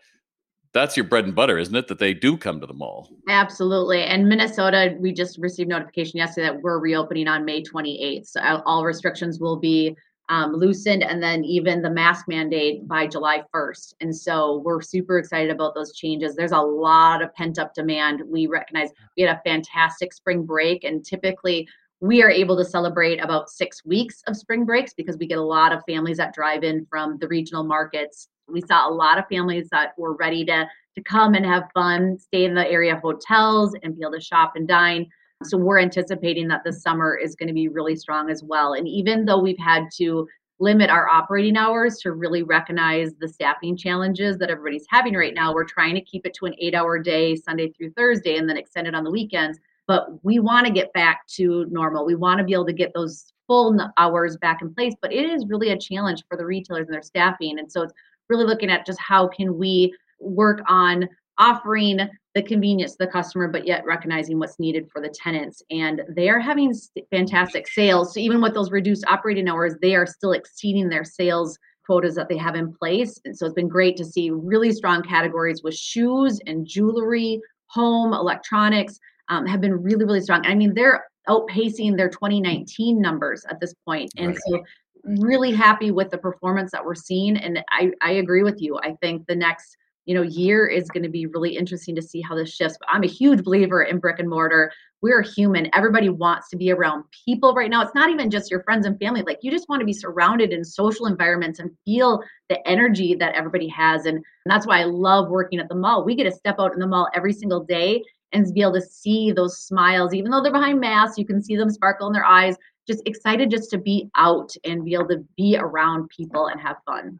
that's 0.74 0.98
your 0.98 1.06
bread 1.06 1.26
and 1.26 1.36
butter, 1.36 1.58
isn't 1.58 1.76
it? 1.76 1.88
That 1.88 2.00
they 2.00 2.14
do 2.14 2.36
come 2.36 2.60
to 2.60 2.66
the 2.66 2.74
mall. 2.74 3.10
Absolutely. 3.30 4.04
And 4.04 4.28
Minnesota, 4.28 4.96
we 5.00 5.14
just 5.14 5.38
received 5.38 5.70
notification 5.70 6.18
yesterday 6.18 6.48
that 6.48 6.62
we're 6.62 6.80
reopening 6.80 7.28
on 7.28 7.46
May 7.46 7.62
28th. 7.64 8.28
So 8.28 8.42
all 8.66 8.84
restrictions 8.84 9.40
will 9.40 9.58
be 9.58 9.96
um, 10.30 10.54
loosened 10.54 11.04
and 11.04 11.22
then 11.22 11.44
even 11.44 11.82
the 11.82 11.90
mask 11.90 12.28
mandate 12.28 12.88
by 12.88 13.06
July 13.06 13.44
1st. 13.54 13.94
And 14.02 14.16
so 14.16 14.62
we're 14.66 14.82
super 14.82 15.20
excited 15.20 15.52
about 15.52 15.76
those 15.76 15.96
changes. 15.96 16.36
There's 16.36 16.54
a 16.54 16.60
lot 16.60 17.22
of 17.22 17.34
pent 17.36 17.60
up 17.60 17.74
demand. 17.74 18.24
We 18.26 18.48
recognize 18.48 18.90
we 19.16 19.24
had 19.24 19.38
a 19.38 19.42
fantastic 19.46 20.14
spring 20.14 20.44
break, 20.44 20.86
and 20.86 21.06
typically 21.06 21.68
we 22.00 22.24
are 22.24 22.30
able 22.30 22.58
to 22.58 22.66
celebrate 22.66 23.24
about 23.24 23.50
six 23.50 23.86
weeks 23.86 24.24
of 24.28 24.36
spring 24.36 24.66
breaks 24.66 24.94
because 24.94 25.18
we 25.18 25.28
get 25.28 25.38
a 25.38 25.44
lot 25.44 25.72
of 25.72 25.84
families 25.88 26.18
that 26.18 26.34
drive 26.34 26.64
in 26.64 26.86
from 26.90 27.18
the 27.20 27.28
regional 27.28 27.64
markets 27.64 28.30
we 28.54 28.62
saw 28.62 28.88
a 28.88 28.94
lot 28.94 29.18
of 29.18 29.26
families 29.28 29.68
that 29.72 29.94
were 29.98 30.16
ready 30.16 30.46
to 30.46 30.68
to 30.96 31.02
come 31.02 31.34
and 31.34 31.46
have 31.46 31.64
fun, 31.74 32.18
stay 32.20 32.46
in 32.46 32.54
the 32.54 32.70
area 32.70 33.00
hotels 33.02 33.76
and 33.82 33.96
be 33.96 34.04
able 34.04 34.14
to 34.14 34.22
shop 34.22 34.54
and 34.56 34.68
dine. 34.68 35.08
So 35.44 35.58
we're 35.58 35.80
anticipating 35.80 36.48
that 36.50 36.64
the 36.64 36.72
summer 36.72 37.18
is 37.18 37.36
going 37.36 37.48
to 37.48 37.54
be 37.54 37.68
really 37.68 37.96
strong 37.96 38.30
as 38.30 38.44
well. 38.44 38.74
And 38.74 38.88
even 38.88 39.26
though 39.26 39.40
we've 39.40 39.58
had 39.58 39.86
to 39.98 40.28
limit 40.60 40.90
our 40.90 41.10
operating 41.10 41.58
hours 41.58 41.98
to 41.98 42.12
really 42.12 42.44
recognize 42.44 43.12
the 43.20 43.28
staffing 43.28 43.76
challenges 43.76 44.38
that 44.38 44.50
everybody's 44.50 44.86
having 44.90 45.16
right 45.16 45.34
now, 45.34 45.54
we're 45.54 45.66
trying 45.66 45.96
to 45.96 46.02
keep 46.02 46.26
it 46.26 46.34
to 46.36 46.46
an 46.46 46.54
eight 46.60 46.76
hour 46.76 47.00
day, 47.00 47.36
Sunday 47.36 47.72
through 47.72 47.92
Thursday, 47.92 48.38
and 48.38 48.48
then 48.48 48.58
extend 48.58 48.88
it 48.88 48.96
on 48.96 49.04
the 49.04 49.12
weekends. 49.12 49.60
But 49.88 50.24
we 50.24 50.40
want 50.40 50.66
to 50.68 50.72
get 50.72 50.94
back 50.94 51.28
to 51.36 51.66
normal. 51.70 52.06
We 52.06 52.16
want 52.16 52.38
to 52.38 52.46
be 52.46 52.54
able 52.54 52.68
to 52.68 52.74
get 52.74 52.94
those 52.94 53.34
full 53.48 53.78
hours 53.98 54.38
back 54.38 54.62
in 54.62 54.74
place. 54.74 54.94
But 55.02 55.12
it 55.12 55.30
is 55.30 55.46
really 55.48 55.72
a 55.72 55.78
challenge 55.78 56.24
for 56.30 56.38
the 56.38 56.46
retailers 56.46 56.88
and 56.88 56.94
their 56.94 57.02
staffing. 57.02 57.60
And 57.60 57.70
so 57.70 57.82
it's 57.82 57.94
really 58.30 58.46
looking 58.46 58.70
at 58.70 58.86
just 58.86 59.00
how 59.00 59.28
can 59.28 59.58
we 59.58 59.94
work 60.20 60.62
on 60.68 61.08
offering 61.38 62.00
the 62.36 62.42
convenience 62.42 62.92
to 62.94 63.06
the 63.06 63.12
customer, 63.12 63.48
but 63.48 63.68
yet 63.68 63.86
recognizing 63.86 64.40
what's 64.40 64.60
needed 64.60 64.88
for 64.92 65.02
the 65.02 65.10
tenants. 65.10 65.62
And 65.70 66.02
they 66.10 66.30
are 66.30 66.40
having 66.40 66.74
fantastic 67.12 67.68
sales. 67.68 68.14
So 68.14 68.20
even 68.20 68.42
with 68.42 68.54
those 68.54 68.72
reduced 68.72 69.06
operating 69.08 69.48
hours, 69.48 69.76
they 69.82 69.96
are 69.96 70.08
still 70.08 70.34
exceeding 70.34 70.90
their 70.90 71.04
sales 71.04 71.58
quotas 71.86 72.16
that 72.16 72.30
they 72.30 72.38
have 72.38 72.56
in 72.56 72.74
place. 72.74 73.20
And 73.26 73.38
so 73.38 73.46
it's 73.46 73.56
been 73.56 73.68
great 73.68 73.98
to 73.98 74.06
see 74.06 74.32
really 74.32 74.72
strong 74.72 75.04
categories 75.04 75.62
with 75.64 75.76
shoes 75.76 76.40
and 76.48 76.66
jewelry, 76.66 77.42
home, 77.68 78.14
electronics 78.14 79.00
um, 79.30 79.46
have 79.46 79.62
been 79.62 79.82
really, 79.82 80.06
really 80.06 80.22
strong. 80.22 80.46
I 80.46 80.56
mean, 80.56 80.74
they're 80.74 81.06
outpacing 81.28 81.98
their 81.98 82.10
2019 82.10 83.00
numbers 83.00 83.46
at 83.50 83.60
this 83.60 83.74
point. 83.86 84.12
And 84.18 84.30
right. 84.30 84.38
so 84.48 84.64
really 85.04 85.52
happy 85.52 85.92
with 85.92 86.10
the 86.10 86.18
performance 86.18 86.72
that 86.72 86.86
we're 86.86 86.96
seeing 86.96 87.38
and 87.38 87.64
I, 87.70 87.92
I 88.02 88.12
agree 88.14 88.44
with 88.44 88.62
you. 88.62 88.80
I 88.82 88.96
think 89.02 89.28
the 89.28 89.36
next 89.36 89.78
you 90.06 90.14
know 90.16 90.22
year 90.22 90.68
is 90.68 90.90
going 90.90 91.04
to 91.04 91.10
be 91.10 91.26
really 91.28 91.56
interesting 91.56 91.96
to 91.96 92.02
see 92.02 92.22
how 92.22 92.36
this 92.36 92.54
shifts 92.54 92.78
but 92.78 92.90
i'm 92.92 93.04
a 93.04 93.08
huge 93.08 93.44
believer 93.44 93.84
in 93.84 94.00
brick 94.00 94.20
and 94.20 94.30
mortar. 94.30 94.72
We're 95.02 95.22
human. 95.22 95.70
Everybody 95.74 96.08
wants 96.08 96.48
to 96.50 96.56
be 96.56 96.72
around 96.72 97.04
people 97.26 97.54
right 97.54 97.70
now. 97.70 97.82
It's 97.82 97.94
not 97.94 98.10
even 98.10 98.30
just 98.30 98.50
your 98.50 98.64
friends 98.64 98.86
and 98.86 98.98
family. 99.00 99.22
Like 99.22 99.40
you 99.42 99.52
just 99.52 99.68
want 99.68 99.82
to 99.82 99.86
be 99.86 99.92
surrounded 99.92 100.52
in 100.54 100.64
social 100.64 101.08
environments 101.08 101.60
and 101.60 101.72
feel 101.84 102.24
the 102.48 102.66
energy 102.66 103.14
that 103.16 103.36
everybody 103.36 103.68
has 103.68 104.06
and, 104.06 104.16
and 104.16 104.26
that's 104.46 104.66
why 104.66 104.80
i 104.80 104.86
love 104.86 105.30
working 105.30 105.60
at 105.60 105.68
the 105.68 105.76
mall. 105.76 106.06
We 106.06 106.16
get 106.16 106.24
to 106.24 106.32
step 106.32 106.56
out 106.58 106.74
in 106.74 106.80
the 106.80 106.88
mall 106.88 107.10
every 107.14 107.34
single 107.34 107.66
day 107.66 108.02
and 108.32 108.52
be 108.54 108.62
able 108.62 108.74
to 108.74 108.82
see 108.82 109.32
those 109.32 109.60
smiles. 109.60 110.14
Even 110.14 110.32
though 110.32 110.42
they're 110.42 110.54
behind 110.54 110.80
masks 110.80 111.18
you 111.18 111.26
can 111.26 111.44
see 111.44 111.58
them 111.58 111.70
sparkle 111.70 112.08
in 112.08 112.14
their 112.14 112.26
eyes 112.26 112.56
just 112.88 113.02
excited 113.06 113.50
just 113.50 113.70
to 113.72 113.78
be 113.78 114.10
out 114.16 114.54
and 114.64 114.86
be 114.86 114.94
able 114.94 115.08
to 115.08 115.26
be 115.38 115.58
around 115.58 116.10
people 116.10 116.48
and 116.48 116.60
have 116.60 116.78
fun. 116.86 117.20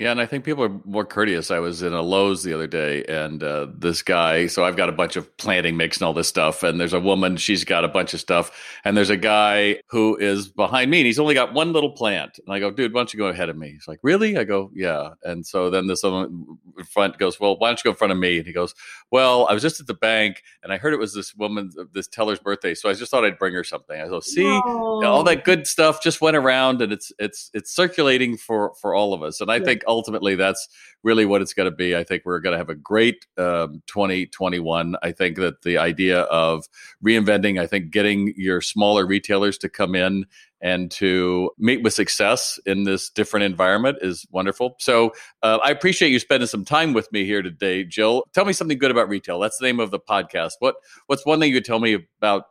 Yeah, 0.00 0.12
and 0.12 0.20
I 0.20 0.24
think 0.24 0.46
people 0.46 0.64
are 0.64 0.80
more 0.86 1.04
courteous. 1.04 1.50
I 1.50 1.58
was 1.58 1.82
in 1.82 1.92
a 1.92 2.00
Lowe's 2.00 2.42
the 2.42 2.54
other 2.54 2.66
day, 2.66 3.04
and 3.04 3.44
uh, 3.44 3.66
this 3.76 4.00
guy. 4.00 4.46
So 4.46 4.64
I've 4.64 4.74
got 4.74 4.88
a 4.88 4.92
bunch 4.92 5.16
of 5.16 5.36
planting 5.36 5.76
mix 5.76 5.98
and 5.98 6.06
all 6.06 6.14
this 6.14 6.26
stuff, 6.26 6.62
and 6.62 6.80
there's 6.80 6.94
a 6.94 7.00
woman. 7.00 7.36
She's 7.36 7.64
got 7.64 7.84
a 7.84 7.88
bunch 7.88 8.14
of 8.14 8.20
stuff, 8.20 8.50
and 8.82 8.96
there's 8.96 9.10
a 9.10 9.16
guy 9.18 9.82
who 9.90 10.16
is 10.16 10.48
behind 10.48 10.90
me, 10.90 11.00
and 11.00 11.06
he's 11.06 11.18
only 11.18 11.34
got 11.34 11.52
one 11.52 11.74
little 11.74 11.90
plant. 11.90 12.38
And 12.38 12.54
I 12.54 12.60
go, 12.60 12.70
dude, 12.70 12.94
why 12.94 13.00
don't 13.00 13.12
you 13.12 13.18
go 13.18 13.26
ahead 13.26 13.50
of 13.50 13.58
me? 13.58 13.72
He's 13.72 13.86
like, 13.86 13.98
really? 14.02 14.38
I 14.38 14.44
go, 14.44 14.70
yeah. 14.72 15.10
And 15.22 15.44
so 15.44 15.68
then 15.68 15.86
this 15.86 16.02
one 16.02 16.46
in 16.78 16.84
front 16.86 17.18
goes, 17.18 17.38
well, 17.38 17.58
why 17.58 17.68
don't 17.68 17.78
you 17.78 17.84
go 17.84 17.90
in 17.90 17.96
front 17.96 18.12
of 18.14 18.18
me? 18.18 18.38
And 18.38 18.46
he 18.46 18.54
goes, 18.54 18.74
well, 19.10 19.46
I 19.50 19.52
was 19.52 19.60
just 19.60 19.80
at 19.80 19.86
the 19.86 19.92
bank, 19.92 20.42
and 20.62 20.72
I 20.72 20.78
heard 20.78 20.94
it 20.94 20.98
was 20.98 21.12
this 21.12 21.34
woman, 21.34 21.72
this 21.92 22.08
teller's 22.08 22.38
birthday, 22.38 22.72
so 22.72 22.88
I 22.88 22.94
just 22.94 23.10
thought 23.10 23.26
I'd 23.26 23.38
bring 23.38 23.52
her 23.52 23.64
something. 23.64 24.00
I 24.00 24.08
go, 24.08 24.20
see, 24.20 24.44
Whoa. 24.44 25.04
all 25.04 25.24
that 25.24 25.44
good 25.44 25.66
stuff 25.66 26.02
just 26.02 26.22
went 26.22 26.38
around, 26.38 26.80
and 26.80 26.90
it's 26.90 27.12
it's 27.18 27.50
it's 27.52 27.70
circulating 27.70 28.38
for 28.38 28.72
for 28.80 28.94
all 28.94 29.12
of 29.12 29.22
us. 29.22 29.42
And 29.42 29.50
I 29.50 29.56
yeah. 29.56 29.64
think 29.64 29.82
ultimately 29.90 30.34
that's 30.34 30.68
really 31.02 31.26
what 31.26 31.42
it's 31.42 31.54
going 31.54 31.70
to 31.70 31.74
be. 31.74 31.96
I 31.96 32.04
think 32.04 32.22
we're 32.24 32.40
going 32.40 32.52
to 32.52 32.58
have 32.58 32.70
a 32.70 32.74
great 32.74 33.26
um, 33.36 33.82
2021. 33.86 34.96
I 35.02 35.12
think 35.12 35.36
that 35.36 35.62
the 35.62 35.78
idea 35.78 36.20
of 36.22 36.66
reinventing, 37.04 37.60
I 37.60 37.66
think 37.66 37.90
getting 37.90 38.32
your 38.36 38.60
smaller 38.60 39.06
retailers 39.06 39.58
to 39.58 39.68
come 39.68 39.94
in 39.94 40.26
and 40.60 40.90
to 40.90 41.50
meet 41.58 41.82
with 41.82 41.94
success 41.94 42.58
in 42.66 42.84
this 42.84 43.08
different 43.08 43.44
environment 43.44 43.98
is 44.02 44.26
wonderful. 44.30 44.76
So 44.78 45.12
uh, 45.42 45.58
I 45.64 45.70
appreciate 45.70 46.10
you 46.10 46.18
spending 46.18 46.46
some 46.46 46.64
time 46.64 46.92
with 46.92 47.10
me 47.12 47.24
here 47.24 47.40
today, 47.40 47.84
Jill. 47.84 48.24
Tell 48.34 48.44
me 48.44 48.52
something 48.52 48.78
good 48.78 48.90
about 48.90 49.08
retail. 49.08 49.38
That's 49.38 49.58
the 49.58 49.64
name 49.64 49.80
of 49.80 49.90
the 49.90 50.00
podcast. 50.00 50.52
What 50.58 50.76
What's 51.06 51.24
one 51.24 51.40
thing 51.40 51.52
you 51.52 51.60
tell 51.60 51.80
me 51.80 52.06
about 52.18 52.44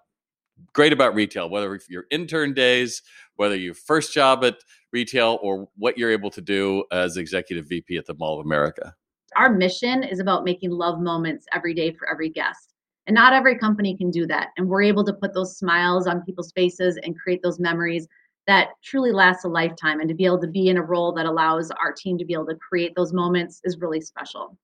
great 0.74 0.94
about 0.94 1.16
retail, 1.16 1.50
whether 1.50 1.80
your 1.88 2.06
intern 2.12 2.54
days, 2.54 3.02
whether 3.36 3.56
your 3.56 3.74
first 3.74 4.14
job 4.14 4.44
at 4.44 4.56
retail, 4.92 5.40
or 5.42 5.70
what 5.76 5.98
you're 5.98 6.12
able 6.12 6.30
to 6.32 6.42
do 6.42 6.84
as 6.92 7.18
executive 7.18 7.68
VP 7.68 7.98
at 7.98 8.06
the 8.06 8.14
Mall 8.16 8.40
of 8.40 8.46
America? 8.46 8.96
Our 9.36 9.54
mission 9.54 10.04
is 10.04 10.20
about 10.20 10.44
making 10.44 10.72
love 10.72 11.00
moments 11.00 11.46
every 11.54 11.74
day 11.74 11.92
for 11.92 12.10
every 12.10 12.30
guest. 12.30 12.74
And 13.08 13.16
not 13.16 13.34
every 13.34 13.58
company 13.58 13.98
can 13.98 14.12
do 14.12 14.28
that. 14.28 14.50
And 14.58 14.68
we're 14.68 14.84
able 14.84 15.04
to 15.06 15.14
put 15.14 15.34
those 15.34 15.58
smiles 15.58 16.06
on 16.06 16.22
people's 16.22 16.52
faces 16.52 16.98
and 17.04 17.18
create 17.18 17.42
those 17.42 17.60
memories 17.60 18.08
that 18.46 18.70
truly 18.84 19.12
last 19.12 19.46
a 19.46 19.48
lifetime. 19.48 20.00
And 20.00 20.10
to 20.10 20.16
be 20.16 20.26
able 20.26 20.42
to 20.42 20.48
be 20.48 20.68
in 20.68 20.78
a 20.78 20.84
role 20.84 21.12
that 21.14 21.26
allows 21.26 21.72
our 21.72 21.92
team 21.92 22.18
to 22.18 22.26
be 22.26 22.34
able 22.34 22.48
to 22.48 22.56
create 22.56 22.94
those 22.96 23.14
moments 23.14 23.62
is 23.64 23.80
really 23.80 24.02
special. 24.02 24.58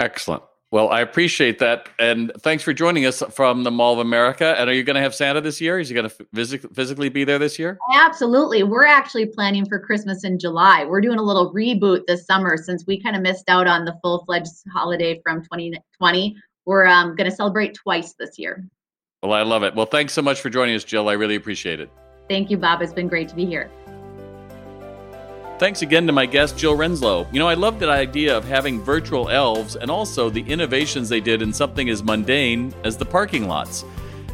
Excellent. 0.00 0.42
Well, 0.72 0.88
I 0.90 1.00
appreciate 1.00 1.58
that, 1.58 1.88
and 1.98 2.30
thanks 2.38 2.62
for 2.62 2.72
joining 2.72 3.04
us 3.04 3.24
from 3.32 3.64
the 3.64 3.72
Mall 3.72 3.94
of 3.94 3.98
America. 3.98 4.54
And 4.56 4.70
are 4.70 4.72
you 4.72 4.84
going 4.84 4.94
to 4.94 5.00
have 5.02 5.16
Santa 5.16 5.40
this 5.40 5.60
year? 5.60 5.80
Is 5.80 5.88
he 5.88 5.96
going 5.96 6.08
to 6.08 6.24
phys- 6.26 6.74
physically 6.76 7.08
be 7.08 7.24
there 7.24 7.40
this 7.40 7.58
year? 7.58 7.76
Absolutely. 7.92 8.62
We're 8.62 8.86
actually 8.86 9.26
planning 9.26 9.66
for 9.66 9.80
Christmas 9.80 10.22
in 10.22 10.38
July. 10.38 10.84
We're 10.84 11.00
doing 11.00 11.18
a 11.18 11.22
little 11.22 11.52
reboot 11.52 12.06
this 12.06 12.24
summer 12.24 12.56
since 12.56 12.86
we 12.86 13.02
kind 13.02 13.16
of 13.16 13.22
missed 13.22 13.48
out 13.48 13.66
on 13.66 13.84
the 13.84 13.98
full 14.00 14.24
fledged 14.26 14.52
holiday 14.72 15.20
from 15.24 15.42
2020. 15.42 16.36
We're 16.66 16.86
um, 16.86 17.16
going 17.16 17.28
to 17.28 17.34
celebrate 17.34 17.74
twice 17.74 18.14
this 18.16 18.38
year. 18.38 18.64
Well, 19.24 19.32
I 19.32 19.42
love 19.42 19.64
it. 19.64 19.74
Well, 19.74 19.86
thanks 19.86 20.12
so 20.12 20.22
much 20.22 20.40
for 20.40 20.50
joining 20.50 20.76
us, 20.76 20.84
Jill. 20.84 21.08
I 21.08 21.14
really 21.14 21.34
appreciate 21.34 21.80
it. 21.80 21.90
Thank 22.28 22.48
you, 22.48 22.56
Bob. 22.56 22.80
It's 22.80 22.92
been 22.92 23.08
great 23.08 23.28
to 23.30 23.34
be 23.34 23.44
here. 23.44 23.68
Thanks 25.60 25.82
again 25.82 26.06
to 26.06 26.12
my 26.14 26.24
guest, 26.24 26.56
Jill 26.56 26.74
Renslow. 26.74 27.30
You 27.30 27.38
know, 27.38 27.46
I 27.46 27.52
love 27.52 27.78
that 27.80 27.90
idea 27.90 28.34
of 28.34 28.46
having 28.46 28.80
virtual 28.80 29.28
elves 29.28 29.76
and 29.76 29.90
also 29.90 30.30
the 30.30 30.40
innovations 30.40 31.10
they 31.10 31.20
did 31.20 31.42
in 31.42 31.52
something 31.52 31.90
as 31.90 32.02
mundane 32.02 32.72
as 32.82 32.96
the 32.96 33.04
parking 33.04 33.46
lots. 33.46 33.84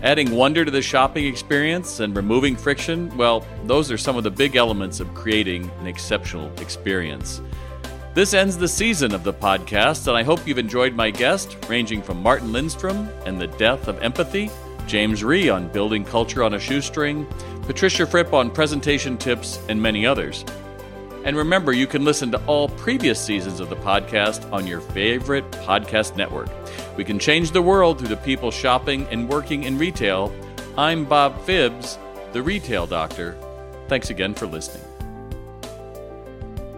Adding 0.05 0.31
wonder 0.31 0.65
to 0.65 0.71
the 0.71 0.81
shopping 0.81 1.27
experience 1.27 1.99
and 1.99 2.15
removing 2.15 2.55
friction, 2.55 3.15
well, 3.17 3.45
those 3.65 3.91
are 3.91 3.99
some 3.99 4.17
of 4.17 4.23
the 4.23 4.31
big 4.31 4.55
elements 4.55 5.01
of 5.01 5.13
creating 5.15 5.69
an 5.81 5.89
exceptional 5.89 6.49
experience. 6.61 7.41
This 8.15 8.33
ends 8.33 8.57
the 8.57 8.69
season 8.69 9.13
of 9.13 9.25
the 9.25 9.35
podcast, 9.35 10.07
and 10.07 10.17
I 10.17 10.23
hope 10.23 10.47
you've 10.47 10.59
enjoyed 10.59 10.95
my 10.95 11.11
guest, 11.11 11.57
ranging 11.69 12.03
from 12.03 12.23
Martin 12.23 12.53
Lindstrom 12.53 13.09
and 13.27 13.41
the 13.41 13.49
death 13.49 13.89
of 13.89 14.01
empathy, 14.01 14.49
James 14.87 15.25
Rhee 15.25 15.49
on 15.49 15.67
building 15.73 16.05
culture 16.05 16.45
on 16.45 16.55
a 16.55 16.61
shoestring, 16.61 17.27
Patricia 17.63 18.07
Fripp 18.07 18.33
on 18.33 18.49
presentation 18.49 19.19
tips, 19.19 19.59
and 19.69 19.83
many 19.83 20.07
others. 20.07 20.45
And 21.27 21.37
remember, 21.37 21.73
you 21.73 21.89
can 21.89 22.05
listen 22.05 22.31
to 22.31 22.47
all 22.47 22.69
previous 22.69 23.21
seasons 23.21 23.59
of 23.59 23.69
the 23.69 23.75
podcast 23.75 24.51
on 24.53 24.65
your 24.65 24.81
favorite 24.81 25.51
podcast 25.51 26.17
network. 26.17 26.49
We 26.97 27.03
can 27.03 27.19
change 27.19 27.51
the 27.51 27.61
world 27.61 27.99
through 27.99 28.09
the 28.09 28.17
people 28.17 28.53
shopping 28.53 29.09
and 29.11 29.29
working 29.29 29.65
in 29.65 29.77
retail. 29.77 30.33
I'm 30.79 31.05
Bob 31.05 31.37
Phibbs, 31.45 31.99
the 32.33 32.43
retail 32.43 32.87
doctor. 32.87 33.37
Thanks 33.89 34.11
again 34.11 34.35
for 34.35 34.47
listening. 34.47 34.85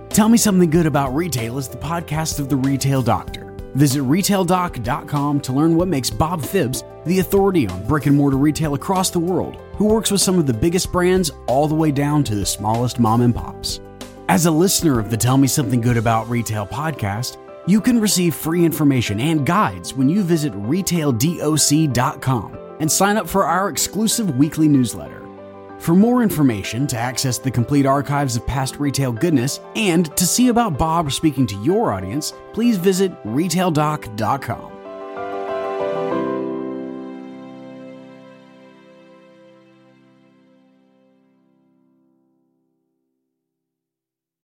Tell 0.08 0.30
Me 0.30 0.38
Something 0.38 0.70
Good 0.70 0.86
About 0.86 1.14
Retail 1.14 1.58
is 1.58 1.68
the 1.68 1.76
podcast 1.76 2.40
of 2.40 2.48
the 2.48 2.56
Retail 2.56 3.02
Doctor. 3.02 3.54
Visit 3.74 4.00
retaildoc.com 4.00 5.40
to 5.42 5.52
learn 5.52 5.76
what 5.76 5.88
makes 5.88 6.08
Bob 6.08 6.40
Phibbs 6.40 6.82
the 7.04 7.18
authority 7.18 7.68
on 7.68 7.86
brick 7.86 8.06
and 8.06 8.16
mortar 8.16 8.38
retail 8.38 8.72
across 8.72 9.10
the 9.10 9.20
world, 9.20 9.56
who 9.74 9.84
works 9.84 10.10
with 10.10 10.22
some 10.22 10.38
of 10.38 10.46
the 10.46 10.54
biggest 10.54 10.90
brands 10.90 11.30
all 11.46 11.68
the 11.68 11.74
way 11.74 11.90
down 11.90 12.24
to 12.24 12.34
the 12.34 12.46
smallest 12.46 12.98
mom 12.98 13.20
and 13.20 13.34
pops. 13.34 13.80
As 14.30 14.44
a 14.44 14.50
listener 14.50 14.98
of 14.98 15.08
the 15.08 15.16
Tell 15.16 15.38
Me 15.38 15.48
Something 15.48 15.80
Good 15.80 15.96
About 15.96 16.28
Retail 16.28 16.66
podcast, 16.66 17.38
you 17.66 17.80
can 17.80 17.98
receive 17.98 18.34
free 18.34 18.62
information 18.62 19.20
and 19.20 19.46
guides 19.46 19.94
when 19.94 20.06
you 20.06 20.22
visit 20.22 20.52
retaildoc.com 20.52 22.58
and 22.78 22.92
sign 22.92 23.16
up 23.16 23.26
for 23.26 23.46
our 23.46 23.70
exclusive 23.70 24.36
weekly 24.36 24.68
newsletter. 24.68 25.26
For 25.78 25.94
more 25.94 26.22
information, 26.22 26.86
to 26.88 26.98
access 26.98 27.38
the 27.38 27.50
complete 27.50 27.86
archives 27.86 28.36
of 28.36 28.46
past 28.46 28.76
retail 28.76 29.12
goodness, 29.12 29.60
and 29.76 30.14
to 30.18 30.26
see 30.26 30.48
about 30.48 30.76
Bob 30.76 31.10
speaking 31.10 31.46
to 31.46 31.56
your 31.62 31.94
audience, 31.94 32.34
please 32.52 32.76
visit 32.76 33.10
retaildoc.com. 33.24 34.77